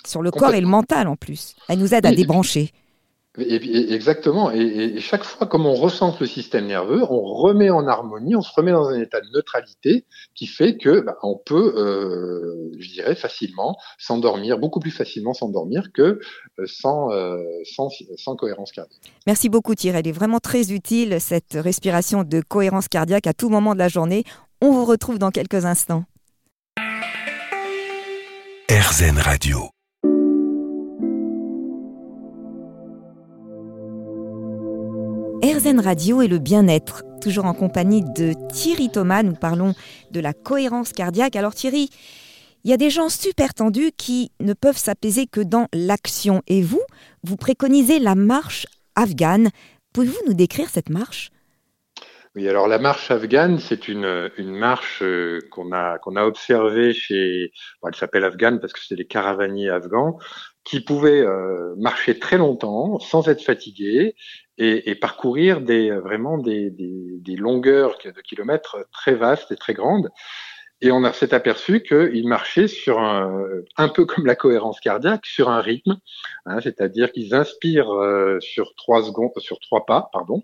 Sur 0.07 0.21
le 0.21 0.31
corps 0.31 0.53
et 0.53 0.61
le 0.61 0.67
mental 0.67 1.09
en 1.09 1.17
plus. 1.17 1.57
Elle 1.69 1.79
nous 1.79 1.95
aide 1.95 2.05
à 2.05 2.15
débrancher. 2.15 2.71
Exactement. 3.39 4.51
Et, 4.53 5.01
chaque 5.01 5.25
fois, 5.25 5.47
comme 5.47 5.67
on 5.67 5.75
ressent 5.75 6.17
le 6.21 6.27
système 6.27 6.67
nerveux, 6.67 7.03
on 7.03 7.23
remet 7.23 7.71
en 7.71 7.87
harmonie, 7.87 8.37
on 8.37 8.43
se 8.43 8.53
remet 8.55 8.73
dans 8.73 8.89
un 8.89 9.01
état 9.01 9.21
de 9.21 9.27
neutralité 9.33 10.05
qui 10.35 10.47
fait 10.47 10.77
que 10.77 11.01
bah, 11.01 11.17
on 11.23 11.37
peut, 11.37 11.75
euh, 11.77 12.71
je 12.79 12.89
dirais, 12.91 13.15
facilement 13.15 13.77
s'endormir, 13.99 14.59
beaucoup 14.59 14.81
plus 14.81 14.93
facilement 14.93 15.35
s'endormir 15.35 15.89
que 15.93 16.21
euh, 16.59 16.67
sans, 16.67 17.11
euh, 17.11 17.39
sans, 17.65 17.89
sans 18.17 18.37
cohérence 18.37 18.73
cardiaque. 18.73 19.13
Merci 19.27 19.49
beaucoup 19.49 19.75
Thierry. 19.75 19.99
Elle 19.99 20.09
est 20.09 20.13
vraiment 20.13 20.41
très 20.41 20.73
utile, 20.73 21.21
cette 21.21 21.55
respiration 21.55 22.25
de 22.25 22.41
cohérence 22.41 22.89
cardiaque 22.89 23.27
à 23.27 23.33
tout 23.35 23.49
moment 23.49 23.75
de 23.75 23.79
la 23.79 23.89
journée. 23.89 24.25
On 24.61 24.71
vous 24.71 24.85
retrouve 24.85 25.19
dans 25.19 25.31
quelques 25.31 25.65
instants. 25.65 26.05
RZN 28.71 29.19
Radio. 29.19 29.69
Radio 35.65 36.21
et 36.21 36.29
le 36.29 36.39
bien-être, 36.39 37.05
toujours 37.23 37.47
en 37.47 37.55
compagnie 37.55 38.03
de 38.03 38.35
Thierry 38.53 38.91
Thomas. 38.91 39.23
Nous 39.23 39.33
parlons 39.33 39.75
de 40.11 40.21
la 40.21 40.35
cohérence 40.35 40.93
cardiaque. 40.93 41.37
Alors 41.37 41.55
Thierry, 41.55 41.89
il 42.65 42.71
y 42.71 42.75
a 42.75 42.77
des 42.77 42.91
gens 42.91 43.09
super 43.09 43.55
tendus 43.55 43.91
qui 43.97 44.31
ne 44.41 44.53
peuvent 44.53 44.77
s'apaiser 44.77 45.27
que 45.27 45.41
dans 45.41 45.69
l'action. 45.73 46.43
Et 46.49 46.61
vous, 46.61 46.83
vous 47.23 47.37
préconisez 47.37 47.99
la 47.99 48.15
marche 48.15 48.67
afghane. 48.95 49.49
Pouvez-vous 49.95 50.21
nous 50.27 50.35
décrire 50.35 50.69
cette 50.69 50.91
marche? 50.91 51.31
Oui, 52.37 52.47
alors 52.47 52.69
la 52.69 52.79
marche 52.79 53.11
afghane, 53.11 53.59
c'est 53.59 53.89
une, 53.89 54.31
marche 54.39 55.03
euh, 55.03 55.39
qu'on 55.51 55.73
a 55.73 55.99
qu'on 55.99 56.17
a 56.17 56.25
observée 56.25 56.93
chez, 56.93 57.53
elle 57.87 57.95
s'appelle 57.95 58.25
afghane 58.25 58.61
parce 58.61 58.75
que 58.75 58.81
c'est 58.87 58.97
les 58.97 59.07
caravaniers 59.07 59.71
afghans 59.71 60.19
qui 60.65 60.81
pouvaient 60.81 61.21
euh, 61.21 61.75
marcher 61.79 62.19
très 62.19 62.37
longtemps 62.37 62.99
sans 62.99 63.29
être 63.29 63.43
fatigués 63.43 64.15
et, 64.59 64.91
et 64.91 64.95
parcourir 64.95 65.61
des 65.61 65.91
vraiment 65.91 66.39
des, 66.39 66.71
des, 66.71 67.19
des, 67.19 67.37
longueurs 67.37 67.97
de 68.05 68.21
kilomètres 68.21 68.87
très 68.93 69.15
vastes 69.15 69.51
et 69.53 69.57
très 69.57 69.75
grandes. 69.75 70.11
Et 70.81 70.93
on 70.93 71.11
s'est 71.13 71.33
aperçu 71.33 71.83
qu'ils 71.83 72.29
marchaient 72.29 72.69
sur 72.69 72.99
un, 73.01 73.45
un 73.77 73.89
peu 73.89 74.05
comme 74.05 74.27
la 74.27 74.37
cohérence 74.37 74.81
cardiaque, 74.81 75.25
sur 75.25 75.49
un 75.49 75.61
rythme, 75.61 75.97
hein, 76.47 76.61
c'est-à-dire 76.61 77.11
qu'ils 77.13 77.35
inspirent 77.35 77.93
euh, 77.95 78.39
sur 78.41 78.75
trois 78.77 79.03
secondes, 79.03 79.31
sur 79.39 79.61
trois 79.61 79.87
pas, 79.87 80.11
pardon, 80.13 80.43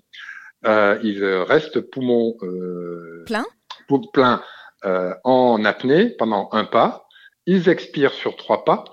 euh, 0.66 0.98
il 1.02 1.24
reste 1.24 1.80
poumon 1.80 2.36
euh, 2.42 3.24
plein, 3.26 3.46
plein 4.12 4.42
euh, 4.84 5.14
en 5.24 5.64
apnée 5.64 6.10
pendant 6.10 6.48
un 6.52 6.64
pas. 6.64 7.06
Ils 7.46 7.68
expirent 7.68 8.12
sur 8.12 8.36
trois 8.36 8.64
pas 8.64 8.84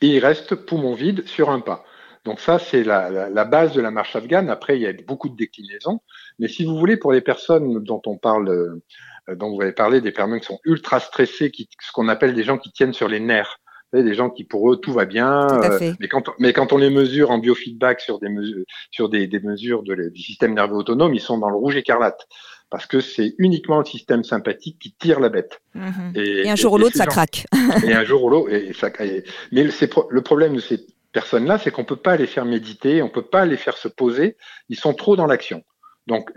et 0.00 0.08
il 0.08 0.18
reste 0.24 0.54
poumon 0.54 0.94
vide 0.94 1.26
sur 1.26 1.50
un 1.50 1.60
pas. 1.60 1.84
Donc 2.24 2.40
ça, 2.40 2.58
c'est 2.58 2.84
la, 2.84 3.10
la, 3.10 3.28
la, 3.28 3.44
base 3.44 3.74
de 3.74 3.82
la 3.82 3.90
marche 3.90 4.16
afghane. 4.16 4.48
Après, 4.48 4.76
il 4.76 4.82
y 4.82 4.86
a 4.86 4.92
beaucoup 5.06 5.28
de 5.28 5.36
déclinaisons. 5.36 6.00
Mais 6.38 6.48
si 6.48 6.64
vous 6.64 6.78
voulez, 6.78 6.96
pour 6.96 7.12
les 7.12 7.20
personnes 7.20 7.82
dont 7.84 8.00
on 8.06 8.16
parle, 8.16 8.48
euh, 8.48 9.34
dont 9.34 9.54
vous 9.54 9.60
avez 9.60 9.72
parlé, 9.72 10.00
des 10.00 10.12
personnes 10.12 10.40
qui 10.40 10.46
sont 10.46 10.60
ultra 10.64 11.00
stressées, 11.00 11.50
qui, 11.50 11.68
ce 11.80 11.92
qu'on 11.92 12.08
appelle 12.08 12.34
des 12.34 12.44
gens 12.44 12.56
qui 12.56 12.72
tiennent 12.72 12.94
sur 12.94 13.08
les 13.08 13.20
nerfs, 13.20 13.60
des 13.92 14.14
gens 14.14 14.30
qui 14.30 14.44
pour 14.44 14.72
eux 14.72 14.80
tout 14.80 14.92
va 14.92 15.04
bien, 15.04 15.46
euh, 15.62 15.92
mais 16.00 16.08
quand 16.08 16.24
mais 16.40 16.52
quand 16.52 16.72
on 16.72 16.78
les 16.78 16.90
mesure 16.90 17.30
en 17.30 17.38
biofeedback 17.38 18.00
sur 18.00 18.18
des 18.18 18.28
mesures 18.28 18.64
sur 18.90 19.08
des, 19.08 19.28
des 19.28 19.38
mesures 19.38 19.84
de, 19.84 20.10
du 20.12 20.20
système 20.20 20.54
nerveux 20.54 20.74
autonome, 20.74 21.14
ils 21.14 21.20
sont 21.20 21.38
dans 21.38 21.48
le 21.48 21.56
rouge 21.56 21.76
écarlate 21.76 22.26
parce 22.70 22.86
que 22.86 22.98
c'est 22.98 23.34
uniquement 23.38 23.78
le 23.78 23.84
système 23.84 24.24
sympathique 24.24 24.80
qui 24.80 24.94
tire 24.98 25.20
la 25.20 25.28
bête. 25.28 25.60
Mhm. 25.74 26.12
Et, 26.16 26.48
un 26.48 26.56
jour 26.56 26.72
ou 26.72 26.78
l'autre, 26.78 26.96
ça 26.96 27.06
craque. 27.06 27.46
et 27.86 27.92
un 27.92 28.04
jour 28.04 28.24
ou 28.24 28.30
l'autre, 28.30 28.52
et 28.52 28.72
ça. 28.72 28.90
mais 29.52 29.62
le 29.62 30.20
problème 30.22 30.56
de 30.56 30.60
ces 30.60 30.84
personnes-là, 31.14 31.58
c'est 31.58 31.70
qu'on 31.70 31.84
peut 31.84 31.96
pas 31.96 32.16
les 32.16 32.26
faire 32.26 32.44
méditer, 32.44 33.00
on 33.00 33.08
peut 33.08 33.22
pas 33.22 33.46
les 33.46 33.56
faire 33.56 33.78
se 33.78 33.88
poser. 33.88 34.36
Ils 34.68 34.78
sont 34.78 34.92
trop 34.92 35.16
dans 35.16 35.26
l'action. 35.26 35.62
Donc, 36.06 36.30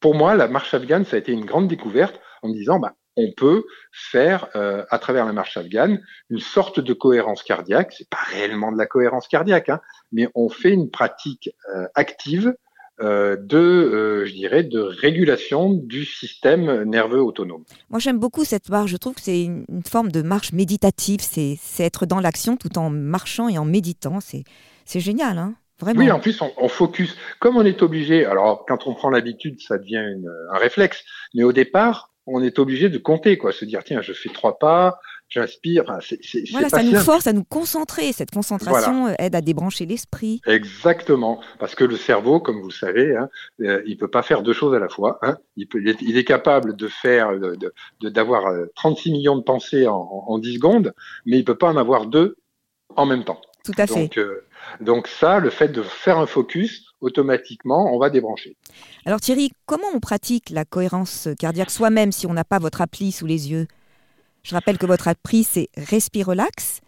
pour 0.00 0.16
moi, 0.16 0.34
la 0.34 0.48
marche 0.48 0.74
afghane, 0.74 1.04
ça 1.04 1.14
a 1.14 1.18
été 1.20 1.30
une 1.30 1.44
grande 1.44 1.68
découverte 1.68 2.20
en 2.42 2.48
disant, 2.48 2.80
bah, 2.80 2.94
on 3.16 3.30
peut 3.36 3.64
faire 3.92 4.48
euh, 4.56 4.84
à 4.90 4.98
travers 4.98 5.24
la 5.24 5.32
marche 5.32 5.56
afghane 5.56 6.02
une 6.30 6.40
sorte 6.40 6.80
de 6.80 6.92
cohérence 6.92 7.44
cardiaque. 7.44 7.92
C'est 7.96 8.08
pas 8.08 8.24
réellement 8.32 8.72
de 8.72 8.78
la 8.78 8.86
cohérence 8.86 9.28
cardiaque, 9.28 9.68
hein, 9.68 9.80
mais 10.10 10.28
on 10.34 10.48
fait 10.48 10.72
une 10.72 10.90
pratique 10.90 11.50
euh, 11.76 11.86
active 11.94 12.56
euh, 13.00 13.36
de, 13.36 14.24
je 14.24 14.32
dirais, 14.32 14.62
de 14.62 14.80
régulation 14.80 15.70
du 15.70 16.04
système 16.04 16.84
nerveux 16.84 17.20
autonome. 17.22 17.64
Moi, 17.90 17.98
j'aime 17.98 18.18
beaucoup 18.18 18.44
cette 18.44 18.68
marche. 18.68 18.90
Je 18.90 18.96
trouve 18.96 19.14
que 19.14 19.20
c'est 19.20 19.42
une, 19.42 19.64
forme 19.86 20.12
de 20.12 20.22
marche 20.22 20.52
méditative. 20.52 21.20
C'est 21.20 21.58
être 21.80 22.06
dans 22.06 22.20
l'action 22.20 22.56
tout 22.56 22.78
en 22.78 22.90
marchant 22.90 23.48
et 23.48 23.58
en 23.58 23.64
méditant. 23.64 24.18
C'est 24.20 25.00
génial, 25.00 25.38
hein 25.38 25.54
Vraiment. 25.80 26.00
Oui, 26.00 26.10
en 26.10 26.20
plus, 26.20 26.40
on, 26.40 26.52
on, 26.56 26.68
focus. 26.68 27.16
Comme 27.40 27.56
on 27.56 27.64
est 27.64 27.82
obligé, 27.82 28.24
alors 28.24 28.64
quand 28.66 28.86
on 28.86 28.94
prend 28.94 29.10
l'habitude, 29.10 29.60
ça 29.60 29.76
devient 29.76 30.04
une, 30.14 30.30
un 30.52 30.58
réflexe, 30.58 31.04
mais 31.34 31.42
au 31.42 31.52
départ, 31.52 32.13
on 32.26 32.42
est 32.42 32.58
obligé 32.58 32.88
de 32.88 32.98
compter, 32.98 33.36
quoi, 33.38 33.52
se 33.52 33.64
dire 33.64 33.84
tiens, 33.84 34.00
je 34.00 34.12
fais 34.12 34.30
trois 34.30 34.58
pas, 34.58 34.98
j'inspire. 35.28 35.84
voilà, 36.52 36.68
ça 36.68 36.82
nous 36.82 36.98
force 36.98 37.26
à 37.26 37.32
nous 37.32 37.44
concentrer. 37.44 38.12
Cette 38.12 38.30
concentration 38.30 39.08
euh, 39.08 39.14
aide 39.18 39.34
à 39.34 39.40
débrancher 39.40 39.86
l'esprit. 39.86 40.40
Exactement, 40.46 41.40
parce 41.58 41.74
que 41.74 41.84
le 41.84 41.96
cerveau, 41.96 42.40
comme 42.40 42.60
vous 42.60 42.68
le 42.68 42.74
savez, 42.74 43.16
hein, 43.16 43.28
euh, 43.60 43.82
il 43.86 43.96
peut 43.96 44.08
pas 44.08 44.22
faire 44.22 44.42
deux 44.42 44.52
choses 44.52 44.74
à 44.74 44.78
la 44.78 44.88
fois. 44.88 45.18
Hein. 45.22 45.36
Il, 45.56 45.66
peut, 45.66 45.82
il, 45.82 46.16
est, 46.16 46.24
capable 46.24 46.76
de 46.76 46.88
faire, 46.88 47.32
d'avoir 48.00 48.52
de, 48.52 48.72
36 48.76 49.08
euh, 49.08 49.12
millions 49.12 49.36
de 49.36 49.42
pensées 49.42 49.86
en, 49.86 50.24
en, 50.26 50.38
10 50.38 50.54
secondes, 50.54 50.94
mais 51.26 51.38
il 51.38 51.44
peut 51.44 51.58
pas 51.58 51.68
en 51.68 51.76
avoir 51.76 52.06
deux 52.06 52.36
en 52.96 53.06
même 53.06 53.24
temps. 53.24 53.40
Tout 53.64 53.72
à 53.78 53.86
fait. 53.86 53.94
Donc, 53.94 54.20
donc 54.80 55.08
ça, 55.08 55.38
le 55.38 55.50
fait 55.50 55.68
de 55.68 55.82
faire 55.82 56.18
un 56.18 56.26
focus, 56.26 56.86
automatiquement, 57.00 57.94
on 57.94 57.98
va 57.98 58.10
débrancher. 58.10 58.56
Alors 59.04 59.20
Thierry, 59.20 59.52
comment 59.66 59.88
on 59.94 60.00
pratique 60.00 60.50
la 60.50 60.64
cohérence 60.64 61.28
cardiaque 61.38 61.70
soi-même 61.70 62.12
si 62.12 62.26
on 62.26 62.32
n'a 62.32 62.44
pas 62.44 62.58
votre 62.58 62.80
appli 62.80 63.12
sous 63.12 63.26
les 63.26 63.50
yeux? 63.50 63.66
Je 64.42 64.54
rappelle 64.54 64.78
que 64.78 64.86
votre 64.86 65.08
appli, 65.08 65.42
c'est 65.44 65.68
Respire 65.76 66.26
Relax, 66.26 66.80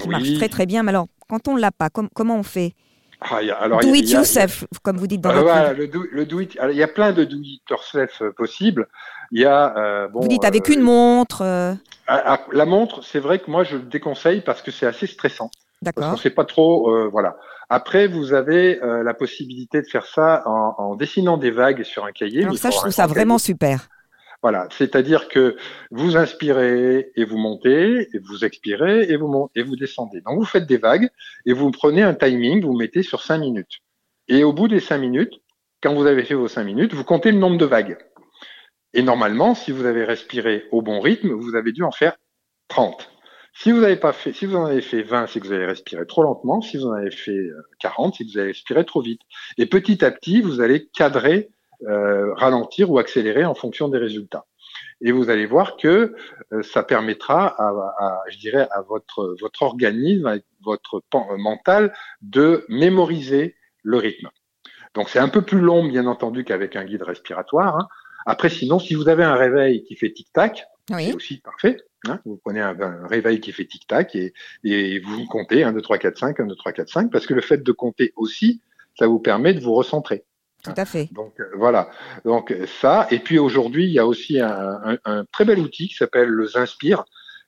qui 0.00 0.08
marche 0.08 0.32
très 0.34 0.48
très 0.48 0.66
bien. 0.66 0.82
Mais 0.82 0.90
alors, 0.90 1.08
quand 1.28 1.48
on 1.48 1.54
ne 1.54 1.60
l'a 1.60 1.70
pas, 1.70 1.90
comment 1.90 2.36
on 2.36 2.42
fait? 2.42 2.74
Ah, 3.20 3.40
alors, 3.60 3.80
do 3.80 3.94
it 3.94 4.10
yourself, 4.10 4.64
comme 4.82 4.96
vous 4.96 5.06
dites 5.06 5.20
dans 5.20 5.32
le 5.32 5.40
votre 5.40 5.74
le 5.74 6.08
le 6.10 6.26
do 6.26 6.40
it, 6.40 6.58
il 6.70 6.76
y 6.76 6.82
a 6.82 6.88
plein 6.88 7.12
de 7.12 7.24
do 7.24 7.36
it 7.40 7.62
yourself 7.70 8.20
euh, 8.20 8.32
possibles. 8.32 8.88
Il 9.30 9.40
y 9.40 9.44
a, 9.44 9.76
euh, 9.76 10.08
bon, 10.08 10.20
vous 10.20 10.28
dites 10.28 10.44
avec 10.44 10.68
euh, 10.68 10.74
une 10.74 10.80
montre. 10.80 11.42
Ah, 11.42 11.76
ah, 12.06 12.40
la 12.50 12.66
montre, 12.66 13.04
c'est 13.04 13.20
vrai 13.20 13.38
que 13.38 13.50
moi 13.50 13.62
je 13.62 13.76
le 13.76 13.84
déconseille 13.84 14.40
parce 14.40 14.60
que 14.60 14.70
c'est 14.70 14.86
assez 14.86 15.06
stressant. 15.06 15.50
D'accord. 15.82 16.04
Parce 16.04 16.16
qu'on 16.16 16.22
sait 16.22 16.30
pas 16.30 16.44
trop, 16.44 17.10
voilà. 17.10 17.36
Après, 17.74 18.06
vous 18.06 18.34
avez 18.34 18.82
euh, 18.82 19.02
la 19.02 19.14
possibilité 19.14 19.80
de 19.80 19.86
faire 19.86 20.04
ça 20.04 20.42
en, 20.44 20.74
en, 20.76 20.94
dessinant 20.94 21.38
des 21.38 21.50
vagues 21.50 21.84
sur 21.84 22.04
un 22.04 22.12
cahier. 22.12 22.42
Alors 22.42 22.58
ça, 22.58 22.68
je 22.68 22.76
trouve 22.76 22.90
ça 22.90 23.06
vraiment 23.06 23.38
super. 23.38 23.88
Voilà, 24.42 24.68
c'est-à-dire 24.70 25.26
que 25.28 25.56
vous 25.90 26.18
inspirez 26.18 27.12
et 27.16 27.24
vous 27.24 27.38
montez, 27.38 28.08
et 28.12 28.18
vous 28.18 28.44
expirez 28.44 29.04
et 29.04 29.16
vous 29.16 29.26
montez, 29.26 29.60
et 29.60 29.62
vous 29.62 29.76
descendez. 29.76 30.20
Donc 30.20 30.38
vous 30.38 30.44
faites 30.44 30.66
des 30.66 30.76
vagues 30.76 31.08
et 31.46 31.54
vous 31.54 31.70
prenez 31.70 32.02
un 32.02 32.12
timing, 32.12 32.62
vous 32.62 32.76
mettez 32.76 33.02
sur 33.02 33.22
cinq 33.22 33.38
minutes. 33.38 33.78
Et 34.28 34.44
au 34.44 34.52
bout 34.52 34.68
des 34.68 34.80
cinq 34.80 34.98
minutes, 34.98 35.32
quand 35.82 35.94
vous 35.94 36.04
avez 36.04 36.24
fait 36.24 36.34
vos 36.34 36.48
cinq 36.48 36.64
minutes, 36.64 36.92
vous 36.92 37.04
comptez 37.04 37.32
le 37.32 37.38
nombre 37.38 37.56
de 37.56 37.64
vagues. 37.64 37.96
Et 38.92 39.02
normalement, 39.02 39.54
si 39.54 39.72
vous 39.72 39.86
avez 39.86 40.04
respiré 40.04 40.64
au 40.72 40.82
bon 40.82 41.00
rythme, 41.00 41.30
vous 41.30 41.54
avez 41.54 41.72
dû 41.72 41.84
en 41.84 41.90
faire 41.90 42.18
30. 42.68 43.10
Si 43.54 43.70
vous 43.70 43.82
avez 43.82 43.96
pas 43.96 44.12
fait, 44.12 44.32
si 44.32 44.46
vous 44.46 44.56
en 44.56 44.64
avez 44.64 44.80
fait 44.80 45.02
20, 45.02 45.26
c'est 45.26 45.40
que 45.40 45.46
vous 45.46 45.52
avez 45.52 45.66
respiré 45.66 46.06
trop 46.06 46.22
lentement. 46.22 46.62
Si 46.62 46.78
vous 46.78 46.86
en 46.86 46.92
avez 46.92 47.10
fait 47.10 47.48
40, 47.80 48.12
euh, 48.12 48.16
c'est 48.16 48.24
que 48.24 48.30
vous 48.30 48.38
avez 48.38 48.48
respiré 48.48 48.84
trop 48.84 49.02
vite. 49.02 49.20
Et 49.58 49.66
petit 49.66 50.04
à 50.04 50.10
petit, 50.10 50.40
vous 50.40 50.60
allez 50.60 50.86
cadrer, 50.88 51.50
euh, 51.82 52.32
ralentir 52.34 52.90
ou 52.90 52.98
accélérer 52.98 53.44
en 53.44 53.54
fonction 53.54 53.88
des 53.88 53.98
résultats. 53.98 54.46
Et 55.02 55.12
vous 55.12 55.28
allez 55.28 55.46
voir 55.46 55.76
que 55.76 56.14
euh, 56.52 56.62
ça 56.62 56.82
permettra 56.82 57.48
à, 57.48 57.68
à, 57.98 58.20
je 58.30 58.38
dirais, 58.38 58.68
à 58.70 58.80
votre 58.80 59.36
votre 59.40 59.62
organisme, 59.62 60.26
à 60.26 60.36
votre 60.64 61.02
mental, 61.36 61.92
de 62.22 62.64
mémoriser 62.68 63.56
le 63.82 63.98
rythme. 63.98 64.30
Donc 64.94 65.08
c'est 65.10 65.18
un 65.18 65.28
peu 65.28 65.42
plus 65.42 65.60
long, 65.60 65.84
bien 65.84 66.06
entendu, 66.06 66.44
qu'avec 66.44 66.74
un 66.76 66.84
guide 66.84 67.02
respiratoire. 67.02 67.76
Hein. 67.76 67.88
Après, 68.24 68.48
sinon, 68.48 68.78
si 68.78 68.94
vous 68.94 69.08
avez 69.08 69.24
un 69.24 69.34
réveil 69.34 69.84
qui 69.84 69.96
fait 69.96 70.12
tic-tac, 70.12 70.64
c'est 70.88 71.14
aussi 71.14 71.40
parfait. 71.40 71.76
Hein. 72.08 72.20
vous 72.24 72.38
prenez 72.44 72.60
un, 72.60 72.74
réveil 73.06 73.40
qui 73.40 73.52
fait 73.52 73.64
tic-tac 73.64 74.14
et, 74.16 74.32
et, 74.64 74.98
vous 75.00 75.24
comptez 75.26 75.62
1, 75.62 75.72
2, 75.72 75.80
3, 75.80 75.98
4, 75.98 76.18
5, 76.18 76.40
1, 76.40 76.46
2, 76.46 76.54
3, 76.56 76.72
4, 76.72 76.88
5, 76.88 77.12
parce 77.12 77.26
que 77.26 77.34
le 77.34 77.40
fait 77.40 77.62
de 77.62 77.72
compter 77.72 78.12
aussi, 78.16 78.60
ça 78.98 79.06
vous 79.06 79.20
permet 79.20 79.54
de 79.54 79.60
vous 79.60 79.74
recentrer. 79.74 80.24
Tout 80.64 80.74
à 80.76 80.84
fait. 80.84 81.08
Donc 81.12 81.40
euh, 81.40 81.50
voilà. 81.56 81.90
Donc 82.24 82.54
ça. 82.80 83.08
Et 83.10 83.18
puis 83.18 83.38
aujourd'hui, 83.38 83.84
il 83.86 83.92
y 83.92 83.98
a 83.98 84.06
aussi 84.06 84.38
un, 84.38 84.78
un, 84.84 84.98
un 85.04 85.24
très 85.32 85.44
bel 85.44 85.58
outil 85.58 85.88
qui 85.88 85.94
s'appelle 85.94 86.28
le 86.28 86.46
Zinspire, 86.46 87.04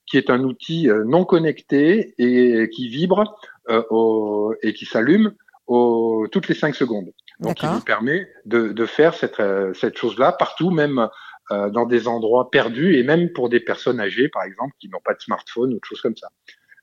qui 0.06 0.18
est 0.18 0.30
un 0.30 0.42
outil 0.42 0.90
euh, 0.90 1.04
non 1.04 1.24
connecté 1.24 2.14
et 2.18 2.68
qui 2.70 2.88
vibre 2.88 3.36
euh, 3.70 3.82
au, 3.90 4.54
et 4.62 4.74
qui 4.74 4.84
s'allume 4.84 5.32
toutes 5.66 6.48
les 6.48 6.54
5 6.54 6.74
secondes. 6.74 7.10
Donc, 7.40 7.62
il 7.62 7.68
vous 7.68 7.80
permet 7.80 8.28
de, 8.44 8.68
de 8.68 8.86
faire 8.86 9.14
cette, 9.14 9.40
euh, 9.40 9.72
cette 9.74 9.96
chose-là 9.96 10.32
partout, 10.32 10.70
même 10.70 11.08
euh, 11.50 11.70
dans 11.70 11.86
des 11.86 12.08
endroits 12.08 12.50
perdus 12.50 12.96
et 12.96 13.02
même 13.02 13.32
pour 13.32 13.48
des 13.48 13.60
personnes 13.60 14.00
âgées, 14.00 14.28
par 14.28 14.44
exemple, 14.44 14.74
qui 14.78 14.88
n'ont 14.88 15.00
pas 15.04 15.14
de 15.14 15.20
smartphone 15.20 15.74
ou 15.74 15.76
de 15.76 15.84
choses 15.84 16.00
comme 16.00 16.16
ça. 16.16 16.28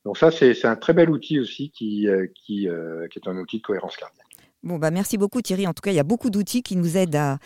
Donc 0.06 0.17
ça, 0.17 0.32
c'est 0.32 0.65
un 0.65 0.76
très 0.76 0.93
bel 0.93 1.10
outil 1.10 1.39
aussi 1.39 1.71
qui, 1.71 2.08
euh, 2.08 2.28
qui, 2.34 2.67
euh, 2.67 3.08
qui 3.10 3.19
est 3.19 3.28
un 3.28 3.38
outil 3.38 3.58
de 3.58 3.63
cohérence 3.63 3.95
cardiaque. 3.97 4.26
Bon, 4.63 4.78
bah 4.78 4.91
merci 4.91 5.17
beaucoup 5.17 5.41
Thierry. 5.41 5.65
En 5.65 5.74
tout 5.74 5.82
cas, 5.82 5.91
il 5.91 5.95
y 5.95 6.00
a 6.00 6.04
beaucoup 6.04 6.30
d'outils 6.30 6.62
qui 6.62 6.76
nous 6.76 6.95
aident 6.97 7.15
à, 7.15 7.39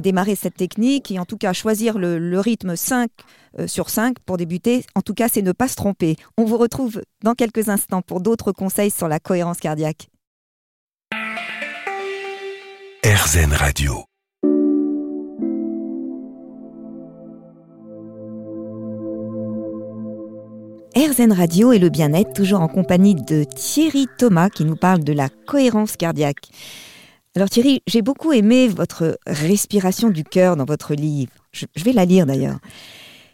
démarrer 0.00 0.34
cette 0.34 0.56
technique 0.56 1.10
et 1.10 1.18
en 1.18 1.24
tout 1.24 1.36
cas 1.36 1.50
à 1.50 1.52
choisir 1.52 1.98
le, 1.98 2.40
rythme 2.40 2.74
5 2.74 3.10
euh, 3.58 3.66
sur 3.66 3.90
5 3.90 4.18
pour 4.20 4.38
débuter. 4.38 4.84
En 4.94 5.02
tout 5.02 5.14
cas, 5.14 5.28
c'est 5.28 5.42
ne 5.42 5.52
pas 5.52 5.68
se 5.68 5.76
tromper. 5.76 6.16
On 6.36 6.44
vous 6.44 6.56
retrouve 6.56 7.02
dans 7.22 7.34
quelques 7.34 7.68
instants 7.68 8.02
pour 8.02 8.20
d'autres 8.20 8.52
conseils 8.52 8.90
sur 8.90 9.08
la 9.08 9.20
cohérence 9.20 9.58
cardiaque. 9.58 10.08
RZN 13.04 13.52
Radio. 13.52 14.04
RZN 20.96 21.32
Radio 21.32 21.72
et 21.72 21.80
le 21.80 21.88
bien-être, 21.88 22.32
toujours 22.34 22.60
en 22.60 22.68
compagnie 22.68 23.16
de 23.16 23.42
Thierry 23.42 24.06
Thomas 24.16 24.48
qui 24.48 24.64
nous 24.64 24.76
parle 24.76 25.02
de 25.02 25.12
la 25.12 25.28
cohérence 25.28 25.96
cardiaque. 25.96 26.48
Alors 27.34 27.50
Thierry, 27.50 27.82
j'ai 27.88 28.00
beaucoup 28.00 28.32
aimé 28.32 28.68
votre 28.68 29.18
respiration 29.26 30.10
du 30.10 30.22
cœur 30.22 30.56
dans 30.56 30.64
votre 30.64 30.94
livre. 30.94 31.32
Je, 31.50 31.66
vais 31.82 31.92
la 31.92 32.04
lire 32.04 32.26
d'ailleurs. 32.26 32.58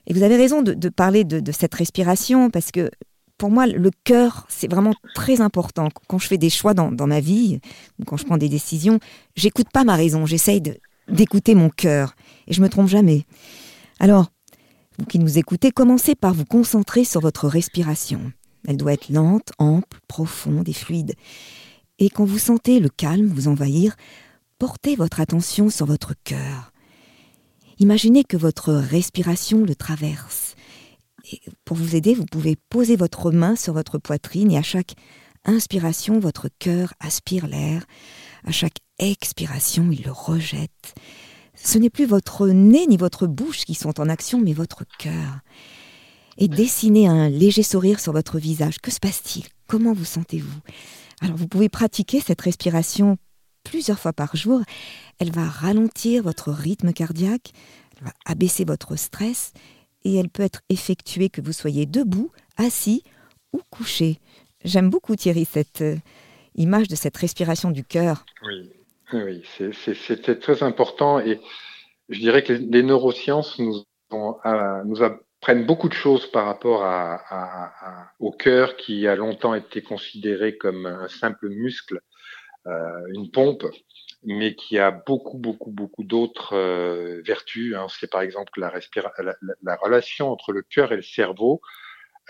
Et 0.07 0.15
vous 0.15 0.23
avez 0.23 0.37
raison 0.37 0.63
de, 0.63 0.89
parler 0.89 1.25
de, 1.25 1.53
cette 1.53 1.75
respiration 1.75 2.49
parce 2.49 2.71
que 2.71 2.91
pour 3.37 3.51
moi, 3.51 3.67
le 3.67 3.91
cœur, 4.05 4.47
c'est 4.49 4.71
vraiment 4.71 4.95
très 5.15 5.43
important. 5.43 5.89
Quand 6.09 6.19
je 6.19 6.29
fais 6.29 6.39
des 6.39 6.51
choix 6.51 6.73
dans, 6.73 7.07
ma 7.07 7.21
vie, 7.21 7.61
ou 7.99 8.05
quand 8.05 8.17
je 8.17 8.25
prends 8.25 8.39
des 8.39 8.49
décisions, 8.49 9.01
j'écoute 9.37 9.69
pas 9.71 9.85
ma 9.85 9.97
raison, 9.97 10.25
j'essaye 10.25 10.63
d'écouter 11.09 11.55
mon 11.55 11.69
cœur. 11.69 12.15
Et 12.47 12.55
je 12.55 12.63
me 12.63 12.71
trompe 12.71 12.89
jamais. 12.89 13.27
Alors, 13.99 14.31
vous 15.01 15.07
qui 15.07 15.19
nous 15.19 15.39
écoutez, 15.39 15.71
commencez 15.71 16.15
par 16.15 16.35
vous 16.35 16.45
concentrer 16.45 17.05
sur 17.05 17.23
votre 17.23 17.49
respiration. 17.49 18.33
Elle 18.69 18.77
doit 18.77 18.93
être 18.93 19.09
lente, 19.09 19.51
ample, 19.57 19.99
profonde 20.09 20.69
et 20.69 20.75
fluide. 20.75 21.15
Et 21.99 22.11
quand 22.11 22.27
vous 22.27 22.39
sentez 22.39 22.81
le 22.81 22.91
calme 22.91 23.29
vous 23.29 23.49
envahir, 23.49 23.97
portez 24.59 24.97
votre 24.97 25.21
attention 25.21 25.71
sur 25.71 25.87
votre 25.87 26.13
cœur. 26.23 26.71
Imaginez 27.79 28.25
que 28.25 28.37
votre 28.37 28.75
respiration 28.75 29.65
le 29.65 29.75
traverse. 29.75 30.55
Pour 31.65 31.79
vous 31.79 31.97
aider, 31.97 32.13
vous 32.13 32.27
pouvez 32.27 32.57
poser 32.69 32.97
votre 32.97 33.31
main 33.31 33.57
sur 33.57 33.73
votre 33.73 33.97
poitrine 33.97 34.51
et 34.51 34.59
à 34.59 34.63
chaque 34.63 34.97
inspiration, 35.47 36.21
votre 36.21 36.51
cœur 36.59 36.93
aspire 37.01 37.47
l'air. 37.47 37.87
À 38.45 38.53
chaque 38.53 38.81
expiration, 38.99 39.89
il 39.93 40.03
le 40.03 40.13
rejette. 40.13 40.95
Ce 41.63 41.79
n'est 41.79 41.91
plus 41.91 42.07
votre 42.07 42.49
nez 42.49 42.87
ni 42.87 42.97
votre 42.97 43.27
bouche 43.27 43.65
qui 43.65 43.75
sont 43.75 44.01
en 44.01 44.09
action, 44.09 44.41
mais 44.41 44.53
votre 44.53 44.85
cœur. 44.99 45.41
Et 46.39 46.49
dessinez 46.49 47.07
un 47.07 47.29
léger 47.29 47.63
sourire 47.63 48.01
sur 48.01 48.13
votre 48.13 48.39
visage. 48.39 48.79
Que 48.79 48.91
se 48.91 48.99
passe-t-il? 48.99 49.45
Comment 49.67 49.93
vous 49.93 50.05
sentez-vous? 50.05 50.61
Alors 51.21 51.37
vous 51.37 51.49
pouvez 51.49 51.69
pratiquer 51.69 52.21
cette 52.21 52.41
respiration 52.41 53.19
plusieurs 53.63 53.99
fois 53.99 54.15
par 54.15 54.35
jour. 54.37 54.63
Elle 55.19 55.33
va 55.33 55.45
ralentir 55.45 56.23
votre 56.23 56.51
rythme 56.51 56.93
cardiaque, 56.93 57.53
elle 57.97 58.07
va 58.07 58.13
abaisser 58.25 58.65
votre 58.65 58.97
stress 58.97 59.53
et 60.05 60.17
elle 60.17 60.31
peut 60.31 60.43
être 60.43 60.63
effectuée 60.71 61.29
que 61.29 61.43
vous 61.43 61.53
soyez 61.53 61.85
debout, 61.85 62.31
assis 62.57 63.05
ou 63.53 63.61
couché. 63.69 64.19
J'aime 64.65 64.89
beaucoup 64.89 65.15
Thierry 65.15 65.47
cette 65.51 65.83
euh, 65.83 65.97
image 66.55 66.89
de 66.89 66.97
cette 66.97 67.17
respiration 67.17 67.71
du 67.71 67.85
cœur. 67.85 68.25
Oui. 68.47 68.71
Oui, 69.13 69.45
c'est 69.49 70.41
très 70.41 70.63
important 70.63 71.19
et 71.19 71.41
je 72.09 72.19
dirais 72.19 72.43
que 72.43 72.53
les 72.53 72.83
neurosciences 72.83 73.59
nous, 73.59 73.85
nous 74.13 75.03
apprennent 75.03 75.67
beaucoup 75.67 75.89
de 75.89 75.95
choses 75.95 76.31
par 76.31 76.47
rapport 76.47 76.85
à, 76.85 78.13
au 78.19 78.31
cœur 78.31 78.77
qui 78.77 79.07
a 79.07 79.17
longtemps 79.17 79.55
été 79.55 79.83
considéré 79.83 80.57
comme 80.57 80.87
un 80.87 81.09
simple 81.09 81.49
muscle, 81.49 82.01
euh, 82.67 83.07
une 83.15 83.31
pompe, 83.31 83.65
mais 84.23 84.55
qui 84.55 84.79
a 84.79 84.91
beaucoup, 84.91 85.39
beaucoup, 85.39 85.71
beaucoup 85.71 86.05
d'autres 86.05 86.55
euh, 86.55 87.23
vertus. 87.25 87.75
Hein. 87.75 87.87
C'est 87.89 88.11
par 88.11 88.21
exemple 88.21 88.61
la, 88.61 88.73
la, 89.19 89.35
la, 89.63 89.77
relation 89.77 90.31
entre 90.31 90.53
le 90.53 90.63
cœur 90.63 90.93
et 90.93 90.97
le 90.97 91.03
cerveau, 91.03 91.63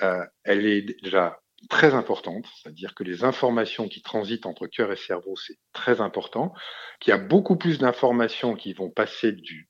euh, 0.02 0.24
elle 0.44 0.66
est 0.66 1.02
déjà 1.02 1.39
très 1.68 1.94
importante, 1.94 2.46
c'est-à-dire 2.54 2.94
que 2.94 3.04
les 3.04 3.24
informations 3.24 3.88
qui 3.88 4.02
transitent 4.02 4.46
entre 4.46 4.66
cœur 4.66 4.92
et 4.92 4.96
cerveau, 4.96 5.36
c'est 5.36 5.58
très 5.72 6.00
important, 6.00 6.54
qu'il 7.00 7.10
y 7.10 7.14
a 7.14 7.18
beaucoup 7.18 7.56
plus 7.56 7.78
d'informations 7.78 8.54
qui 8.54 8.72
vont 8.72 8.90
passer 8.90 9.32
du, 9.32 9.68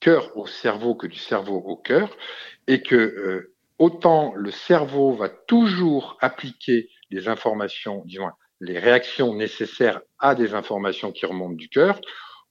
cœur 0.00 0.36
au 0.36 0.46
cerveau 0.46 0.94
que 0.94 1.06
du 1.06 1.18
cerveau 1.18 1.56
au 1.56 1.76
cœur, 1.76 2.16
et 2.66 2.82
que 2.82 2.96
euh, 2.96 3.54
autant 3.78 4.34
le 4.34 4.50
cerveau 4.50 5.12
va 5.12 5.28
toujours 5.28 6.16
appliquer 6.20 6.88
les 7.10 7.28
informations, 7.28 8.02
disons, 8.06 8.30
les 8.60 8.78
réactions 8.78 9.34
nécessaires 9.34 10.00
à 10.18 10.34
des 10.34 10.54
informations 10.54 11.12
qui 11.12 11.26
remontent 11.26 11.54
du 11.54 11.68
cœur, 11.68 12.00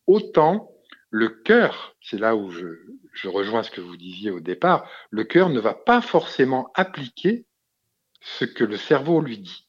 autant 0.08 0.72
le 1.12 1.30
cœur, 1.30 1.96
c'est 2.02 2.20
là 2.20 2.36
où 2.36 2.52
je 2.52 3.28
rejoins 3.28 3.64
ce 3.64 3.72
que 3.72 3.82
vous 3.82 3.98
disiez 3.98 4.30
au 4.30 4.40
départ, 4.40 4.88
le 5.10 5.24
cœur 5.24 5.50
ne 5.50 5.60
va 5.60 5.74
pas 5.74 6.02
forcément 6.02 6.72
appliquer 6.76 7.46
ce 8.22 8.46
que 8.46 8.64
le 8.64 8.78
cerveau 8.78 9.22
lui 9.22 9.38
dit. 9.38 9.66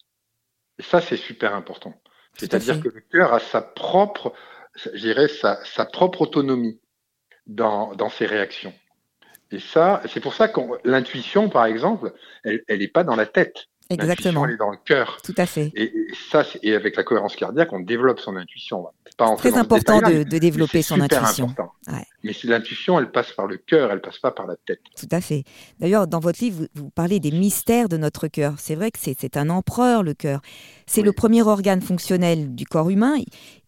Et 0.78 0.82
ça, 0.82 1.00
c'est 1.00 1.16
super 1.16 1.54
important. 1.54 1.94
C'est-à-dire 2.36 2.80
que 2.80 2.88
le 2.88 3.00
cœur 3.00 3.34
a 3.34 3.40
sa 3.40 3.60
propre, 3.60 4.32
je 4.76 4.90
dirais, 4.90 5.28
sa, 5.28 5.62
sa 5.64 5.84
propre 5.84 6.22
autonomie 6.22 6.80
dans, 7.46 7.94
dans 7.94 8.08
ses 8.08 8.26
réactions. 8.26 8.72
Et 9.50 9.58
ça, 9.58 10.00
c'est 10.06 10.20
pour 10.20 10.34
ça 10.34 10.48
que 10.48 10.60
l'intuition, 10.84 11.48
par 11.48 11.66
exemple, 11.66 12.12
elle 12.44 12.62
n'est 12.68 12.88
pas 12.88 13.04
dans 13.04 13.16
la 13.16 13.26
tête. 13.26 13.66
Exactement. 13.90 14.46
Elle 14.46 14.52
est 14.52 14.56
dans 14.56 14.70
le 14.70 14.78
cœur. 14.84 15.18
Tout 15.22 15.34
à 15.36 15.46
fait. 15.46 15.72
Et, 15.74 15.92
ça, 16.30 16.44
et 16.62 16.74
avec 16.74 16.96
la 16.96 17.02
cohérence 17.02 17.34
cardiaque, 17.34 17.72
on 17.72 17.80
développe 17.80 18.20
son 18.20 18.36
intuition. 18.36 18.86
C'est 19.04 19.36
très 19.36 19.58
important 19.58 20.00
de, 20.00 20.22
de, 20.22 20.38
développer 20.38 20.82
son 20.82 21.00
intuition. 21.00 21.54
Ouais. 21.88 22.06
Mais 22.22 22.32
l'intuition, 22.44 22.98
elle 22.98 23.10
passe 23.10 23.32
par 23.32 23.46
le 23.46 23.56
cœur, 23.56 23.90
elle 23.90 24.00
passe 24.00 24.18
pas 24.18 24.30
par 24.30 24.46
la 24.46 24.54
tête. 24.56 24.80
Tout 24.96 25.08
à 25.10 25.20
fait. 25.20 25.44
D'ailleurs, 25.80 26.06
dans 26.06 26.20
votre 26.20 26.42
livre, 26.42 26.60
vous, 26.74 26.84
vous, 26.84 26.90
parlez 26.90 27.18
des 27.18 27.32
mystères 27.32 27.88
de 27.88 27.96
notre 27.96 28.28
cœur. 28.28 28.54
C'est 28.58 28.76
vrai 28.76 28.90
que 28.90 28.98
c'est 29.00 29.36
un 29.36 29.50
empereur, 29.50 30.02
le 30.02 30.14
cœur. 30.14 30.40
C'est 30.86 31.02
le 31.02 31.12
premier 31.12 31.42
organe 31.42 31.82
fonctionnel 31.82 32.54
du 32.54 32.66
corps 32.66 32.90
humain 32.90 33.16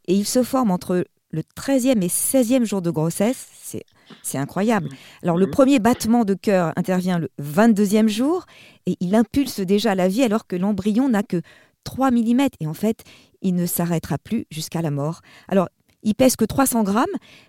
et 0.07 0.15
il 0.15 0.27
se 0.27 0.43
forme 0.43 0.71
entre 0.71 1.05
le 1.33 1.43
13e 1.43 2.03
et 2.03 2.09
16e 2.09 2.65
jour 2.65 2.83
de 2.83 2.91
grossesse. 2.91 3.49
C'est 4.23 4.39
incroyable. 4.39 4.91
Alors 5.23 5.39
le 5.39 5.49
premier 5.51 5.79
battement 5.79 6.25
de 6.25 6.35
cœur 6.35 6.73
intervient 6.77 7.19
le 7.19 7.31
22e 7.41 8.09
jour 8.09 8.45
et 8.87 8.97
il 9.01 9.15
impulse 9.15 9.61
déjà 9.61 9.95
la 9.95 10.09
vie 10.09 10.23
alors 10.23 10.47
que 10.47 10.57
l'embryon 10.57 11.09
n'a 11.09 11.23
que 11.23 11.41
3 11.85 12.11
mm 12.11 12.49
et 12.61 12.67
en 12.67 12.75
fait 12.75 13.03
il 13.41 13.55
ne 13.55 13.67
s'arrêtera 13.67 14.19
plus 14.19 14.47
jusqu'à 14.51 14.83
la 14.83 14.91
mort. 14.91 15.23
Alors 15.49 15.69
il 16.03 16.15
pèse 16.15 16.37
que 16.37 16.45
300 16.45 16.83
grammes 16.83 17.07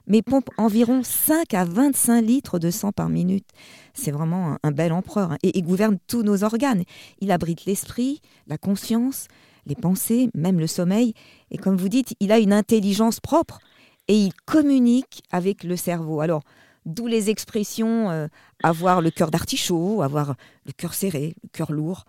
mais 0.08 0.22
pompe 0.22 0.50
environ 0.58 1.02
5 1.04 1.54
à 1.54 1.66
25 1.66 2.22
litres 2.22 2.60
de 2.60 2.72
sang 2.72 2.94
par 2.94 3.10
minute. 3.10 3.50
C'est 3.94 4.12
vraiment 4.12 4.58
un, 4.64 4.72
bel 4.72 4.94
empereur 4.94 5.34
hein. 5.34 5.38
et 5.44 5.58
il 5.58 5.64
gouverne 5.64 5.98
tous 6.08 6.24
nos 6.24 6.46
organes. 6.46 6.84
Il 7.20 7.32
abrite 7.32 7.66
l'esprit, 7.66 8.22
la 8.48 8.58
conscience, 8.58 9.28
les 9.66 9.76
pensées, 9.76 10.30
même 10.34 10.60
le 10.60 10.68
sommeil 10.68 11.14
et 11.52 11.58
comme 11.58 11.76
vous 11.76 11.90
dites, 11.90 12.16
il 12.22 12.32
a 12.32 12.40
une 12.40 12.54
intelligence 12.54 13.20
propre 13.20 13.60
et 14.08 14.18
il 14.18 14.34
communique 14.46 15.24
avec 15.32 15.64
le 15.64 15.76
cerveau. 15.76 16.22
Alors, 16.22 16.44
d'où 16.86 17.08
les 17.08 17.30
expressions 17.30 18.10
euh, 18.10 18.28
avoir 18.62 19.02
le 19.02 19.12
cœur 19.12 19.32
d'artichaut, 19.32 20.02
avoir 20.02 20.36
le 20.66 20.72
cœur 20.72 20.94
serré, 20.94 21.36
le 21.44 21.50
cœur 21.50 21.72
lourd. 21.72 22.06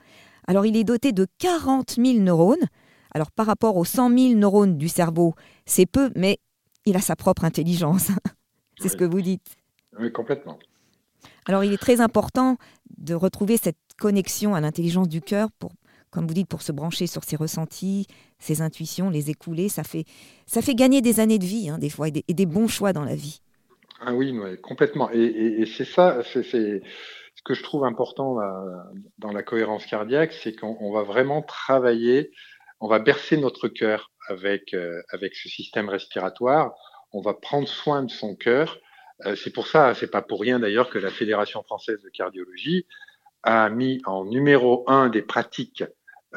Alors, 0.47 0.67
il 0.67 0.77
est 0.77 0.85
doté 0.85 1.13
de 1.13 1.27
40 1.39 1.95
000 1.97 2.19
neurones. 2.19 2.67
Alors, 3.15 3.31
par 3.31 3.47
rapport 3.47 3.77
aux 3.77 3.85
100 3.85 4.17
000 4.17 4.35
neurones 4.35 4.77
du 4.77 4.89
cerveau, 4.89 5.35
c'est 5.67 5.87
peu, 5.87 6.11
mais 6.17 6.39
il 6.85 6.97
a 6.97 7.01
sa 7.01 7.17
propre 7.17 7.45
intelligence. 7.45 8.09
c'est 8.81 8.89
ce 8.89 8.97
que 8.97 9.05
vous 9.05 9.23
dites. 9.23 9.57
Oui, 9.99 10.13
complètement. 10.13 10.59
Alors, 11.47 11.65
il 11.65 11.73
est 11.73 11.79
très 11.79 12.01
important 12.01 12.57
de 12.99 13.15
retrouver 13.15 13.57
cette 13.57 13.79
connexion 13.99 14.55
à 14.55 14.61
l'intelligence 14.61 15.09
du 15.09 15.21
cœur 15.21 15.51
pour 15.59 15.73
comme 16.15 16.29
vous 16.29 16.35
dites, 16.35 16.49
pour 16.49 16.63
se 16.63 16.71
brancher 16.71 17.09
sur 17.09 17.25
ses 17.25 17.35
ressentis, 17.35 18.07
ses 18.39 18.63
intuitions, 18.63 19.11
les 19.11 19.31
écouler, 19.31 19.69
ça 19.69 19.83
fait, 19.83 20.05
ça 20.47 20.63
fait 20.63 20.77
gagner 20.77 21.03
des 21.03 21.19
années 21.19 21.41
de 21.41 21.45
vie, 21.45 21.69
hein, 21.69 21.77
des 21.77 21.91
fois, 21.91 22.07
et 22.09 22.13
des, 22.13 22.47
bons 22.47 22.69
choix 22.69 22.93
dans 22.93 23.05
la 23.05 23.17
vie. 23.17 23.41
Ah 24.01 24.15
oui, 24.15 24.33
complètement. 24.63 25.11
Et, 25.11 25.65
c'est 25.67 25.85
ça, 25.85 26.21
c'est 26.23 26.45
ce 26.45 27.43
que 27.45 27.55
je 27.55 27.63
trouve 27.65 27.85
important 27.85 28.37
dans 29.19 29.33
la 29.33 29.43
cohérence 29.43 29.87
cardiaque, 29.87 30.33
c'est 30.33 30.55
qu'on 30.55 30.93
va 30.93 31.03
vraiment 31.03 31.43
travailler, 31.43 32.31
on 32.79 32.87
va 32.87 33.01
bercer 33.01 33.37
notre 33.37 33.67
cœur 33.67 34.13
avec, 34.29 34.73
euh, 34.73 35.03
avec 35.11 35.35
ce 35.35 35.49
système 35.49 35.89
respiratoire, 35.89 36.75
on 37.13 37.23
va 37.23 37.35
prendre 37.35 37.67
soin 37.67 38.05
de 38.05 38.11
son 38.11 38.37
cœur. 38.37 38.79
Euh, 39.27 39.35
c'est 39.35 39.53
pour 39.53 39.67
ça, 39.67 39.95
c'est 39.95 40.11
pas 40.11 40.23
pour 40.23 40.41
rien 40.41 40.61
d'ailleurs 40.61 40.91
que 40.91 40.99
la 40.99 41.11
Fédération 41.11 41.63
française 41.65 42.01
de 42.03 42.09
cardiologie 42.09 42.87
a 43.43 43.69
mis 43.69 44.01
en 44.07 44.25
numéro 44.25 44.85
un 44.87 45.09
des 45.09 45.23
pratiques 45.23 45.85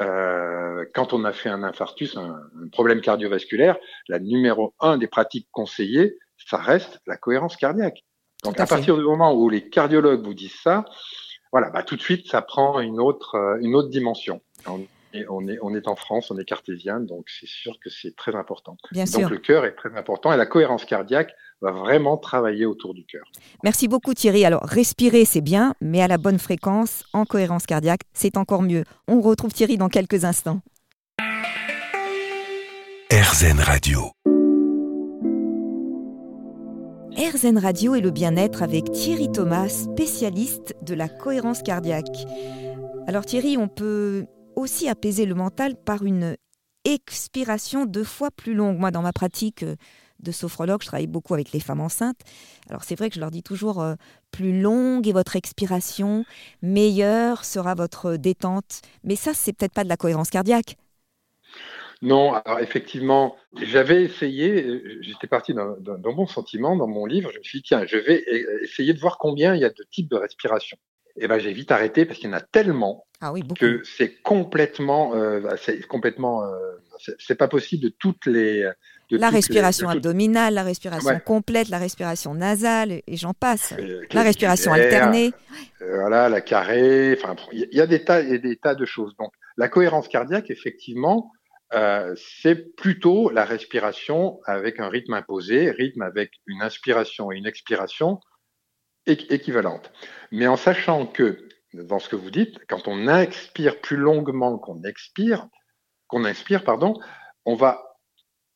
euh, 0.00 0.84
quand 0.94 1.12
on 1.12 1.24
a 1.24 1.32
fait 1.32 1.48
un 1.48 1.62
infarctus, 1.62 2.16
un, 2.16 2.40
problème 2.72 3.00
cardiovasculaire, 3.00 3.76
la 4.08 4.18
numéro 4.18 4.74
un 4.80 4.96
des 4.96 5.06
pratiques 5.06 5.48
conseillées, 5.50 6.18
ça 6.36 6.58
reste 6.58 7.00
la 7.06 7.16
cohérence 7.16 7.56
cardiaque. 7.56 8.04
Donc 8.44 8.60
à, 8.60 8.66
partir 8.66 8.96
du 8.96 9.02
moment 9.02 9.34
où 9.34 9.48
les 9.48 9.68
cardiologues 9.68 10.24
vous 10.24 10.34
disent 10.34 10.60
ça, 10.62 10.84
voilà, 11.50 11.70
bah, 11.70 11.82
tout 11.82 11.96
de 11.96 12.00
suite 12.00 12.28
ça 12.28 12.42
prend 12.42 12.78
une 12.80 13.00
autre, 13.00 13.34
euh, 13.34 13.58
une 13.60 13.74
autre 13.74 13.88
dimension. 13.88 14.40
Et 15.14 15.24
on 15.28 15.48
est, 15.48 15.58
on 15.62 15.74
est 15.74 15.88
en 15.88 15.96
France, 15.96 16.30
on 16.30 16.38
est 16.38 16.44
cartésien, 16.44 17.00
donc 17.00 17.28
c'est 17.30 17.48
sûr 17.48 17.78
que 17.80 17.88
c'est 17.88 18.14
très 18.14 18.36
important. 18.36 18.76
Bien 18.92 19.04
donc 19.04 19.12
sûr. 19.12 19.30
le 19.30 19.38
cœur 19.38 19.64
est 19.64 19.74
très 19.74 19.96
important 19.96 20.32
et 20.32 20.36
la 20.36 20.46
cohérence 20.46 20.84
cardiaque 20.84 21.34
va 21.60 21.72
vraiment 21.72 22.16
travailler 22.16 22.66
autour 22.66 22.94
du 22.94 23.04
cœur. 23.04 23.24
Merci 23.64 23.88
beaucoup 23.88 24.14
Thierry. 24.14 24.44
Alors 24.44 24.62
respirer 24.62 25.24
c'est 25.24 25.40
bien, 25.40 25.74
mais 25.80 26.00
à 26.00 26.08
la 26.08 26.18
bonne 26.18 26.38
fréquence, 26.38 27.04
en 27.12 27.24
cohérence 27.24 27.66
cardiaque, 27.66 28.02
c'est 28.12 28.36
encore 28.36 28.62
mieux. 28.62 28.84
On 29.06 29.20
retrouve 29.20 29.52
Thierry 29.52 29.76
dans 29.76 29.88
quelques 29.88 30.24
instants. 30.24 30.60
RZN 33.10 33.60
Radio. 33.60 34.10
RZN 37.16 37.58
Radio 37.58 37.94
et 37.96 38.00
le 38.00 38.10
bien-être 38.10 38.62
avec 38.62 38.92
Thierry 38.92 39.32
Thomas, 39.32 39.68
spécialiste 39.68 40.76
de 40.82 40.94
la 40.94 41.08
cohérence 41.08 41.62
cardiaque. 41.62 42.26
Alors 43.08 43.24
Thierry, 43.24 43.56
on 43.56 43.66
peut 43.66 44.26
aussi 44.54 44.88
apaiser 44.88 45.26
le 45.26 45.34
mental 45.34 45.74
par 45.74 46.04
une 46.04 46.36
expiration 46.84 47.86
deux 47.86 48.04
fois 48.04 48.30
plus 48.30 48.54
longue. 48.54 48.78
Moi, 48.78 48.90
dans 48.90 49.02
ma 49.02 49.12
pratique 49.12 49.62
euh, 49.62 49.76
de 50.20 50.32
sophrologue, 50.32 50.82
je 50.82 50.86
travaille 50.88 51.06
beaucoup 51.06 51.34
avec 51.34 51.52
les 51.52 51.60
femmes 51.60 51.80
enceintes. 51.80 52.20
Alors 52.68 52.84
c'est 52.84 52.96
vrai 52.96 53.08
que 53.08 53.14
je 53.14 53.20
leur 53.20 53.30
dis 53.30 53.42
toujours 53.42 53.80
euh, 53.80 53.94
plus 54.30 54.60
longue 54.60 55.08
est 55.08 55.12
votre 55.12 55.36
expiration, 55.36 56.24
meilleure 56.62 57.44
sera 57.44 57.74
votre 57.74 58.16
détente. 58.16 58.82
Mais 59.04 59.16
ça, 59.16 59.34
c'est 59.34 59.52
peut-être 59.52 59.74
pas 59.74 59.84
de 59.84 59.88
la 59.88 59.96
cohérence 59.96 60.30
cardiaque. 60.30 60.76
Non, 62.02 62.34
alors 62.34 62.60
effectivement, 62.60 63.36
j'avais 63.60 64.04
essayé, 64.04 64.64
euh, 64.64 64.98
j'étais 65.02 65.26
parti 65.26 65.52
d'un 65.54 65.74
bon 65.98 66.26
sentiment 66.26 66.76
dans 66.76 66.86
mon 66.86 67.06
livre, 67.06 67.30
je 67.32 67.38
me 67.38 67.42
suis 67.42 67.58
dit, 67.58 67.64
tiens, 67.64 67.84
je 67.86 67.96
vais 67.96 68.24
e- 68.30 68.62
essayer 68.62 68.92
de 68.94 69.00
voir 69.00 69.18
combien 69.18 69.54
il 69.54 69.60
y 69.60 69.64
a 69.64 69.70
de 69.70 69.84
types 69.90 70.08
de 70.10 70.16
respiration. 70.16 70.76
Et 71.16 71.26
ben 71.26 71.38
j'ai 71.38 71.52
vite 71.52 71.72
arrêté 71.72 72.04
parce 72.06 72.18
qu'il 72.18 72.30
y 72.30 72.32
en 72.32 72.36
a 72.36 72.40
tellement 72.40 73.04
Ah 73.20 73.32
oui, 73.32 73.42
que 73.54 73.82
c'est 73.84 74.14
complètement, 74.22 75.14
euh, 75.16 75.40
c'est 75.60 75.80
complètement, 75.86 76.44
euh, 76.44 76.76
c'est 77.18 77.36
pas 77.36 77.48
possible 77.48 77.82
de 77.84 77.88
toutes 77.88 78.26
les. 78.26 78.70
La 79.10 79.30
respiration 79.30 79.88
abdominale, 79.88 80.54
la 80.54 80.62
respiration 80.62 81.08
Ouais. 81.10 81.20
complète, 81.24 81.68
la 81.70 81.78
respiration 81.78 82.34
nasale, 82.34 82.92
et 83.06 83.16
j'en 83.16 83.32
passe. 83.32 83.72
euh, 83.78 84.02
La 84.12 84.22
respiration 84.22 84.72
alternée. 84.72 85.32
euh, 85.80 86.00
voilà, 86.00 86.28
la 86.28 86.40
carrée. 86.42 87.16
Enfin, 87.18 87.34
il 87.52 87.68
y, 87.72 87.76
y 87.76 87.80
a 87.80 87.86
des 87.86 88.04
tas 88.04 88.20
et 88.20 88.38
des 88.38 88.56
tas 88.56 88.74
de 88.74 88.84
choses. 88.84 89.14
Donc, 89.18 89.32
la 89.56 89.68
cohérence 89.68 90.08
cardiaque, 90.08 90.50
effectivement, 90.50 91.32
euh, 91.74 92.14
c'est 92.42 92.74
plutôt 92.76 93.30
la 93.30 93.44
respiration 93.44 94.40
avec 94.44 94.78
un 94.80 94.88
rythme 94.88 95.14
imposé, 95.14 95.70
rythme 95.70 96.02
avec 96.02 96.32
une 96.46 96.60
inspiration 96.62 97.32
et 97.32 97.36
une 97.36 97.46
expiration 97.46 98.20
équ- 99.06 99.26
équivalentes. 99.32 99.90
Mais 100.32 100.46
en 100.46 100.56
sachant 100.56 101.06
que, 101.06 101.48
dans 101.74 101.98
ce 101.98 102.08
que 102.10 102.16
vous 102.16 102.30
dites, 102.30 102.58
quand 102.68 102.88
on 102.88 103.08
expire 103.08 103.80
plus 103.80 103.96
longuement 103.96 104.58
qu'on 104.58 104.82
expire, 104.84 105.46
qu'on 106.08 106.24
inspire, 106.24 106.64
pardon, 106.64 106.94
on 107.44 107.54
va 107.54 107.87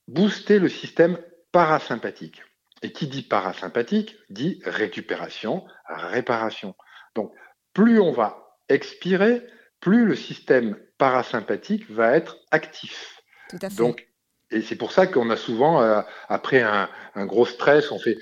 booster 0.08 0.58
le 0.58 0.68
système 0.68 1.18
parasympathique. 1.52 2.42
Et 2.82 2.92
qui 2.92 3.06
dit 3.06 3.22
parasympathique 3.22 4.16
dit 4.30 4.60
récupération, 4.64 5.64
réparation. 5.88 6.74
Donc, 7.14 7.32
plus 7.74 8.00
on 8.00 8.12
va 8.12 8.56
expirer, 8.68 9.42
plus 9.80 10.04
le 10.04 10.16
système 10.16 10.76
parasympathique 10.98 11.88
va 11.90 12.16
être 12.16 12.38
actif. 12.50 13.22
Tout 13.50 13.58
à 13.62 13.70
fait. 13.70 13.76
Donc, 13.76 14.08
et 14.50 14.62
c'est 14.62 14.76
pour 14.76 14.92
ça 14.92 15.06
qu'on 15.06 15.30
a 15.30 15.36
souvent, 15.36 15.80
euh, 15.80 16.00
après 16.28 16.60
un, 16.62 16.88
un 17.14 17.24
gros 17.26 17.46
stress, 17.46 17.90
on 17.92 17.98
fait, 17.98 18.16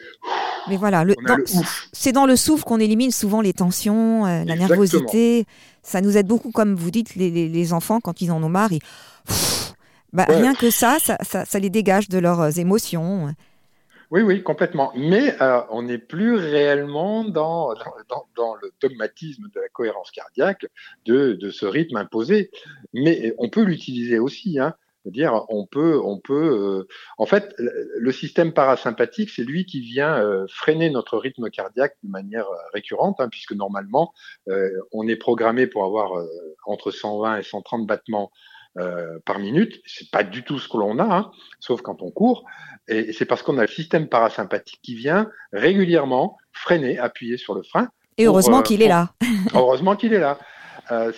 Mais 0.68 0.76
voilà, 0.76 1.04
le- 1.04 1.14
dans- 1.26 1.36
le 1.36 1.44
c'est 1.92 2.12
dans 2.12 2.26
le 2.26 2.36
souffle 2.36 2.64
qu'on 2.64 2.78
élimine 2.80 3.10
souvent 3.10 3.40
les 3.40 3.52
tensions, 3.54 4.26
euh, 4.26 4.44
la 4.44 4.54
nervosité. 4.56 5.46
Ça 5.82 6.02
nous 6.02 6.16
aide 6.18 6.26
beaucoup, 6.26 6.50
comme 6.52 6.74
vous 6.74 6.90
dites, 6.90 7.14
les, 7.16 7.30
les- 7.30 7.48
les 7.48 7.72
enfants, 7.72 8.00
quand 8.00 8.20
ils 8.20 8.30
en 8.30 8.42
ont 8.42 8.48
marre, 8.50 8.70
ils- 8.72 8.80
bah, 10.12 10.26
Ouais. 10.28 10.36
rien 10.36 10.54
que 10.54 10.70
ça, 10.70 10.98
ça, 11.00 11.16
ça- 11.22 11.44
ça 11.44 11.58
les 11.58 11.70
dégage 11.70 12.08
de 12.08 12.18
leurs 12.18 12.40
euh, 12.40 12.50
émotions. 12.50 13.34
Oui, 14.10 14.22
oui, 14.22 14.42
complètement. 14.42 14.92
Mais 14.96 15.40
euh, 15.40 15.60
on 15.70 15.82
n'est 15.82 15.98
plus 15.98 16.34
réellement 16.34 17.22
dans, 17.24 17.74
dans, 17.74 17.94
dans- 18.08 18.26
dans 18.36 18.54
le 18.56 18.72
dogmatisme 18.80 19.44
de 19.54 19.60
la 19.60 19.68
cohérence 19.68 20.10
cardiaque, 20.10 20.66
de, 21.06 21.34
de 21.34 21.50
ce 21.50 21.64
rythme 21.64 21.96
imposé. 21.96 22.50
Mais 22.92 23.34
on 23.38 23.48
peut 23.48 23.62
l'utiliser 23.62 24.18
aussi. 24.18 24.58
Hein. 24.58 24.74
dire, 25.06 25.44
on 25.48 25.64
peut, 25.64 25.98
on 26.04 26.18
peut. 26.18 26.34
euh, 26.88 26.88
en 27.18 27.24
fait, 27.26 27.54
le 27.58 28.10
système 28.12 28.52
parasympathique, 28.52 29.30
c'est 29.30 29.44
lui 29.44 29.64
qui 29.64 29.80
vient 29.80 30.14
euh, 30.18 30.44
freiner 30.48 30.90
notre 30.90 31.16
rythme 31.16 31.48
cardiaque 31.48 31.96
de 32.02 32.10
manière 32.10 32.48
euh, 32.48 32.56
récurrente, 32.74 33.16
hein, 33.20 33.28
puisque 33.30 33.52
normalement, 33.52 34.12
euh, 34.48 34.70
on 34.92 35.06
est 35.08 35.16
programmé 35.16 35.66
pour 35.68 35.84
avoir 35.84 36.18
euh, 36.18 36.26
entre 36.66 36.90
120 36.90 37.38
et 37.38 37.42
130 37.44 37.86
battements 37.86 38.30
euh, 38.78 39.18
par 39.26 39.38
minute. 39.38 39.80
C'est 39.86 40.10
pas 40.10 40.22
du 40.22 40.44
tout 40.44 40.58
ce 40.58 40.68
que 40.68 40.76
l'on 40.76 40.98
a, 40.98 41.04
hein, 41.04 41.30
sauf 41.58 41.82
quand 41.82 42.02
on 42.02 42.10
court. 42.10 42.44
Et 42.88 43.12
c'est 43.12 43.26
parce 43.26 43.42
qu'on 43.42 43.58
a 43.58 43.62
le 43.62 43.68
système 43.68 44.08
parasympathique 44.08 44.80
qui 44.82 44.94
vient 44.94 45.30
régulièrement 45.52 46.36
freiner, 46.52 46.98
appuyer 46.98 47.36
sur 47.36 47.54
le 47.54 47.62
frein. 47.62 47.88
Et 48.18 48.24
Pour, 48.24 48.34
heureusement 48.34 48.58
euh, 48.60 48.62
qu'il 48.62 48.82
est 48.82 48.88
là. 48.88 49.12
Heureusement 49.54 49.96
qu'il 49.96 50.12
est 50.12 50.18
là. 50.18 50.38
Euh, 50.90 51.12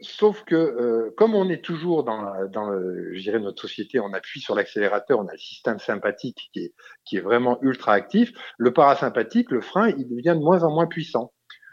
sauf 0.00 0.44
que 0.44 0.54
euh, 0.54 1.12
comme 1.16 1.34
on 1.34 1.48
est 1.50 1.62
toujours 1.64 2.04
dans, 2.04 2.20
la- 2.22 2.46
dans 2.46 2.68
le, 2.68 3.10
je 3.14 3.20
dirais 3.20 3.40
notre 3.40 3.60
société, 3.62 3.98
on 4.00 4.12
appuie 4.12 4.40
sur 4.40 4.54
l'accélérateur, 4.54 5.18
on 5.18 5.26
a 5.26 5.32
le 5.32 5.38
système 5.38 5.78
sympathique 5.78 6.48
qui 6.52 6.60
est, 6.60 6.74
qui 7.04 7.16
est 7.16 7.20
vraiment 7.20 7.58
ultra 7.62 7.92
actif. 7.92 8.32
Le 8.56 8.72
parasympathique, 8.72 9.50
le 9.50 9.60
frein, 9.60 9.88
il 9.88 10.08
devient 10.08 10.36
de 10.38 10.42
moins 10.44 10.62
en 10.62 10.70
moins 10.72 10.86
puissant. 10.86 11.32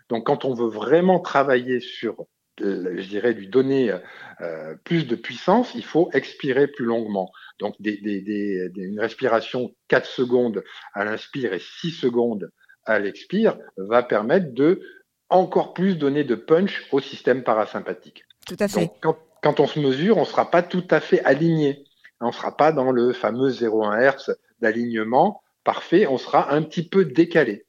Donc 0.09 0.25
quand 0.25 0.45
on 0.45 0.53
veut 0.53 0.69
vraiment 0.69 1.19
travailler 1.19 1.79
sur, 1.79 2.13
euh, 2.19 2.25
je 2.59 3.07
dirais, 3.07 3.33
lui 3.33 3.47
donner 3.47 3.95
euh, 4.41 4.75
plus 4.83 5.07
de 5.07 5.15
puissance, 5.15 5.73
il 5.75 5.83
faut 5.83 6.09
expirer 6.13 6.67
plus 6.67 6.85
longuement. 6.85 7.31
Donc 7.59 7.75
des, 7.79 7.97
des, 7.97 8.21
des, 8.21 8.71
une 8.75 8.99
respiration 8.99 9.73
4 9.87 10.05
secondes 10.05 10.63
à 10.93 11.05
l'inspire 11.05 11.53
et 11.53 11.59
6 11.59 11.91
secondes 11.91 12.51
à 12.85 12.99
l'expire 12.99 13.57
va 13.77 14.03
permettre 14.03 14.53
de 14.53 14.81
encore 15.29 15.73
plus 15.73 15.97
donner 15.97 16.23
de 16.23 16.35
punch 16.35 16.87
au 16.91 16.99
système 16.99 17.43
parasympathique. 17.43 18.23
Tout 18.47 18.57
à 18.59 18.67
fait. 18.67 18.81
Donc, 18.81 18.97
quand, 19.01 19.17
quand 19.41 19.59
on 19.59 19.67
se 19.67 19.79
mesure, 19.79 20.17
on 20.17 20.21
ne 20.21 20.25
sera 20.25 20.51
pas 20.51 20.61
tout 20.61 20.85
à 20.91 20.99
fait 20.99 21.23
aligné. 21.23 21.83
On 22.21 22.27
ne 22.27 22.31
sera 22.31 22.55
pas 22.55 22.71
dans 22.71 22.91
le 22.91 23.11
fameux 23.11 23.49
0,1 23.49 23.99
Hz 23.99 24.35
d'alignement 24.61 25.41
parfait, 25.65 26.07
on 26.07 26.17
sera 26.17 26.53
un 26.53 26.61
petit 26.61 26.87
peu 26.87 27.03
décalé. 27.03 27.64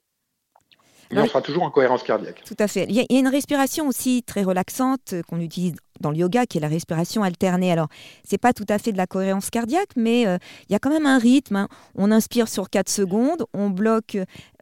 Mais 1.09 1.17
Alors, 1.17 1.25
on 1.25 1.29
sera 1.29 1.41
toujours 1.41 1.63
en 1.63 1.71
cohérence 1.71 2.03
cardiaque. 2.03 2.43
Tout 2.45 2.55
à 2.59 2.67
fait. 2.67 2.85
Il 2.89 2.95
y, 2.95 2.99
a, 2.99 3.05
une 3.09 3.27
respiration 3.27 3.87
aussi 3.87 4.23
très 4.23 4.43
relaxante 4.43 5.13
euh, 5.13 5.21
qu'on 5.23 5.39
utilise 5.39 5.75
dans 6.01 6.11
le 6.11 6.17
yoga, 6.17 6.45
qui 6.45 6.57
est 6.57 6.61
la 6.61 6.67
respiration 6.67 7.23
alternée. 7.23 7.71
Alors, 7.71 7.87
c'est 8.23 8.37
pas 8.37 8.53
tout 8.53 8.65
à 8.69 8.77
fait 8.77 8.91
de 8.91 8.97
la 8.97 9.07
cohérence 9.07 9.49
cardiaque, 9.49 9.89
mais 9.95 10.27
euh, 10.27 10.37
il 10.69 10.73
y 10.73 10.75
a 10.75 10.79
quand 10.79 10.89
même 10.89 11.05
un 11.05 11.17
rythme. 11.17 11.55
hein. 11.55 11.67
On 11.95 12.11
inspire 12.11 12.47
sur 12.47 12.69
4 12.69 12.89
secondes, 12.89 13.45
on 13.53 13.69
bloque, 13.69 14.17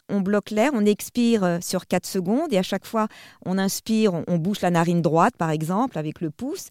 on 0.10 0.22
bloque 0.22 0.52
l'air, 0.52 0.72
on 0.74 0.86
expire 0.86 1.44
euh, 1.44 1.58
sur 1.62 1.88
4 1.88 2.06
secondes, 2.06 2.54
et 2.54 2.58
à 2.58 2.64
chaque 2.64 2.86
fois, 2.86 3.08
on 3.46 3.58
inspire, 3.58 4.14
on 4.28 4.38
bouche 4.38 4.62
la 4.62 4.70
narine 4.70 5.02
droite, 5.02 5.36
par 5.38 5.50
exemple, 5.50 5.98
avec 5.98 6.22
le 6.22 6.30
pouce. 6.30 6.70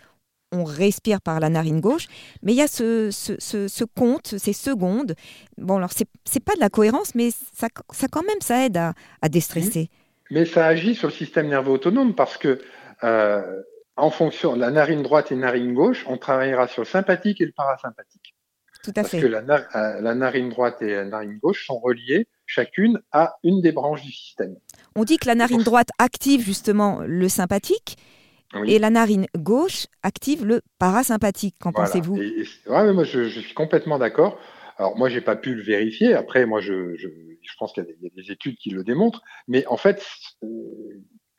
On 0.57 0.63
respire 0.65 1.21
par 1.21 1.41
la 1.41 1.49
narine 1.49 1.81
gauche, 1.81 2.07
mais 2.43 2.53
il 2.53 2.57
y 2.57 2.63
a 2.63 2.69
ce, 2.69 3.11
ce, 3.11 3.33
ce, 3.39 3.67
ce 3.67 3.85
compte, 3.85 4.39
ces 4.39 4.53
secondes. 4.53 5.15
Bon, 5.59 5.77
alors 5.79 5.91
c'est 5.93 6.45
pas 6.45 6.55
de 6.55 6.61
la 6.61 6.71
cohérence, 6.71 7.15
mais 7.17 7.31
ça, 7.53 7.67
ça 7.93 8.07
quand 8.09 8.23
même, 8.23 8.41
ça 8.41 8.65
aide 8.65 8.77
à, 8.77 8.95
à 9.21 9.29
déstresser. 9.29 9.91
Mais 10.31 10.47
ça 10.47 10.65
agit 10.67 10.95
sur 10.95 11.09
le 11.09 11.13
système 11.13 11.49
nerveux 11.49 11.73
autonome 11.73 12.15
parce 12.15 12.39
que, 12.39 12.61
euh, 13.03 13.63
en 13.97 14.11
fonction 14.11 14.55
de 14.55 14.61
la 14.61 14.71
narine 14.71 15.03
droite 15.03 15.33
et 15.33 15.37
narine 15.37 15.75
gauche, 15.75 16.05
on 16.09 16.19
travaillera 16.19 16.69
sur 16.69 16.83
le 16.83 16.87
sympathique 16.89 17.41
et 17.41 17.47
le 17.47 17.53
parasympathique. 17.53 18.35
Tout 18.83 18.91
à 18.91 18.95
Parce 19.03 19.11
fait. 19.11 19.21
que 19.21 19.27
la, 19.27 19.41
nar- 19.43 19.67
euh, 19.75 20.01
la 20.01 20.15
narine 20.15 20.51
droite 20.51 20.83
et 20.83 20.95
la 20.95 21.05
narine 21.05 21.39
gauche 21.43 21.67
sont 21.67 21.79
reliées 21.79 22.29
chacune 22.47 23.01
à 23.13 23.37
une 23.43 23.63
des 23.63 23.73
branches 23.73 24.03
du 24.03 24.13
système. 24.13 24.57
On 24.95 25.05
dit 25.05 25.17
que 25.17 25.27
la 25.27 25.35
narine 25.35 25.63
droite 25.63 25.89
active 25.99 26.43
justement 26.43 27.01
le 27.07 27.29
sympathique 27.29 27.97
Oui. 28.55 28.73
et 28.73 28.79
la 28.79 28.91
narine 28.91 29.27
gauche 29.37 29.87
active 30.03 30.45
le 30.45 30.61
parasympathique. 30.79 31.57
Qu'en 31.61 31.73
Voilà. 31.73 31.89
pensez-vous? 31.89 32.17
Ouais, 32.17 32.93
moi, 32.93 33.05
je, 33.05 33.29
je 33.29 33.41
suis 33.41 33.55
complètement 33.55 33.99
d'accord. 33.99 34.39
Alors, 34.77 34.97
moi, 34.97 35.09
j'ai 35.09 35.21
pas 35.21 35.37
pu 35.37 35.55
le 35.55 35.63
vérifier. 35.63 36.15
Après, 36.15 36.47
moi, 36.47 36.61
je, 36.61 36.97
je, 36.97 37.09
je 37.09 37.53
pense 37.59 37.73
qu'il 37.73 37.85
y, 37.85 37.87
a 37.87 37.89
des- 37.91 37.97
il 38.01 38.05
y 38.05 38.07
a 38.07 38.23
des 38.23 38.33
études 38.33 38.57
qui 38.57 38.71
le 38.71 38.85
démontrent. 38.85 39.23
Mais 39.49 39.67
en 39.67 39.77
fait, 39.77 40.05
euh, 40.43 40.49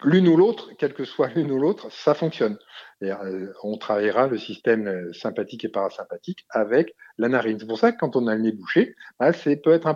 l'une 0.04 0.28
ou 0.28 0.38
l'autre, 0.38 0.70
quelle 0.78 0.94
que 0.94 1.06
soit 1.06 1.30
l'une 1.36 1.52
ou 1.52 1.60
l'autre, 1.60 1.92
ça 1.92 2.14
fonctionne. 2.14 2.58
Et, 3.02 3.12
euh, 3.12 3.52
on 3.64 3.78
travaillera 3.78 4.28
le 4.28 4.38
système 4.38 4.88
euh, 4.88 5.14
sympathique 5.14 5.66
et 5.66 5.70
parasympathique 5.70 6.46
avec 6.50 6.94
la 7.18 7.30
narine. 7.30 7.58
C'est 7.60 7.68
pour 7.68 7.80
ça 7.80 7.92
que 7.92 7.98
quand 8.00 8.16
on 8.16 8.28
a 8.28 8.36
le 8.36 8.42
nez 8.42 8.52
bouché, 8.52 8.96
bah, 9.20 9.34
c'est 9.34 9.58
peut 9.58 9.72
être 9.74 9.88
un 9.88 9.96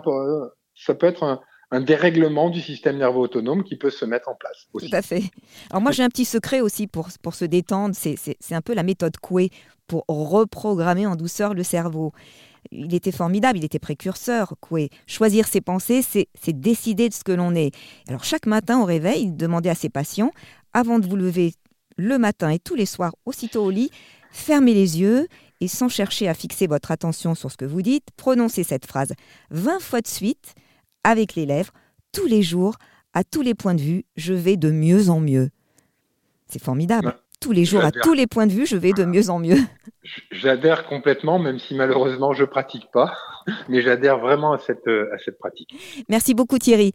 ça 0.74 0.94
peut 0.94 1.06
être 1.06 1.22
un, 1.24 1.40
un 1.72 1.80
dérèglement 1.80 2.50
du 2.50 2.60
système 2.60 2.98
nerveux 2.98 3.18
autonome 3.20 3.62
qui 3.64 3.76
peut 3.76 3.90
se 3.90 4.04
mettre 4.04 4.28
en 4.28 4.34
place. 4.34 4.66
Aussi. 4.72 4.90
Tout 4.90 4.96
à 4.96 5.02
fait. 5.02 5.22
Alors 5.70 5.80
moi 5.82 5.92
j'ai 5.92 6.02
un 6.02 6.08
petit 6.08 6.24
secret 6.24 6.60
aussi 6.60 6.86
pour, 6.86 7.08
pour 7.22 7.34
se 7.34 7.44
détendre, 7.44 7.94
c'est- 7.94 8.16
un 8.52 8.60
peu 8.60 8.74
la 8.74 8.82
méthode 8.82 9.16
Coué 9.18 9.50
pour 9.86 10.04
reprogrammer 10.08 11.06
en 11.06 11.16
douceur 11.16 11.54
le 11.54 11.62
cerveau. 11.62 12.12
Il 12.72 12.94
était 12.94 13.12
formidable, 13.12 13.58
il 13.58 13.64
était 13.64 13.78
précurseur, 13.78 14.54
Coué. 14.60 14.90
Choisir 15.06 15.46
ses 15.46 15.60
pensées, 15.60 16.02
c'est 16.02 16.28
c'est 16.40 16.58
décider 16.58 17.08
de 17.08 17.14
ce 17.14 17.24
que 17.24 17.32
l'on 17.32 17.54
est. 17.54 17.72
Alors 18.08 18.24
chaque 18.24 18.46
matin 18.46 18.80
au 18.80 18.84
réveil, 18.84 19.22
il 19.22 19.36
demandait 19.36 19.70
à 19.70 19.74
ses 19.74 19.88
patients, 19.88 20.32
avant 20.72 20.98
de 20.98 21.06
vous 21.06 21.16
lever 21.16 21.54
le 21.96 22.18
matin 22.18 22.50
et 22.50 22.58
tous 22.58 22.74
les 22.74 22.86
soirs, 22.86 23.14
aussitôt 23.26 23.64
au 23.64 23.70
lit, 23.70 23.90
fermez 24.30 24.74
les 24.74 25.00
yeux 25.00 25.26
et 25.60 25.68
sans 25.68 25.88
chercher 25.88 26.28
à 26.28 26.34
fixer 26.34 26.66
votre 26.66 26.90
attention 26.90 27.34
sur 27.34 27.50
ce 27.50 27.56
que 27.56 27.64
vous 27.66 27.82
dites, 27.82 28.06
prononcez 28.16 28.62
cette 28.64 28.86
phrase 28.86 29.12
20 29.50 29.80
fois 29.80 30.00
de 30.00 30.06
suite 30.08 30.54
avec 31.04 31.34
les 31.34 31.46
lèvres, 31.46 31.72
tous 32.12 32.26
les 32.26 32.42
jours, 32.42 32.76
à 33.12 33.24
tous 33.24 33.42
les 33.42 33.54
points 33.54 33.74
de 33.74 33.80
vue, 33.80 34.04
je 34.16 34.34
vais 34.34 34.56
de 34.56 34.70
mieux 34.70 35.10
en 35.10 35.20
mieux. 35.20 35.50
C'est 36.46 36.62
formidable. 36.62 37.16
Tous 37.40 37.52
les 37.52 37.64
jours, 37.64 37.84
à 37.84 37.90
tous 37.90 38.12
les 38.12 38.26
points 38.26 38.46
de 38.46 38.52
vue, 38.52 38.66
je 38.66 38.76
vais 38.76 38.92
de 38.92 39.04
mieux 39.04 39.30
en 39.30 39.38
mieux. 39.38 39.56
J'adhère 40.30 40.86
complètement, 40.86 41.38
même 41.38 41.58
si 41.58 41.74
malheureusement 41.74 42.32
je 42.34 42.44
pratique 42.44 42.90
pas, 42.92 43.16
mais 43.68 43.80
j'adhère 43.80 44.18
vraiment 44.18 44.52
à 44.52 44.58
cette, 44.58 44.86
à 44.86 45.18
cette 45.24 45.38
pratique. 45.38 45.74
Merci 46.08 46.34
beaucoup 46.34 46.58
Thierry. 46.58 46.88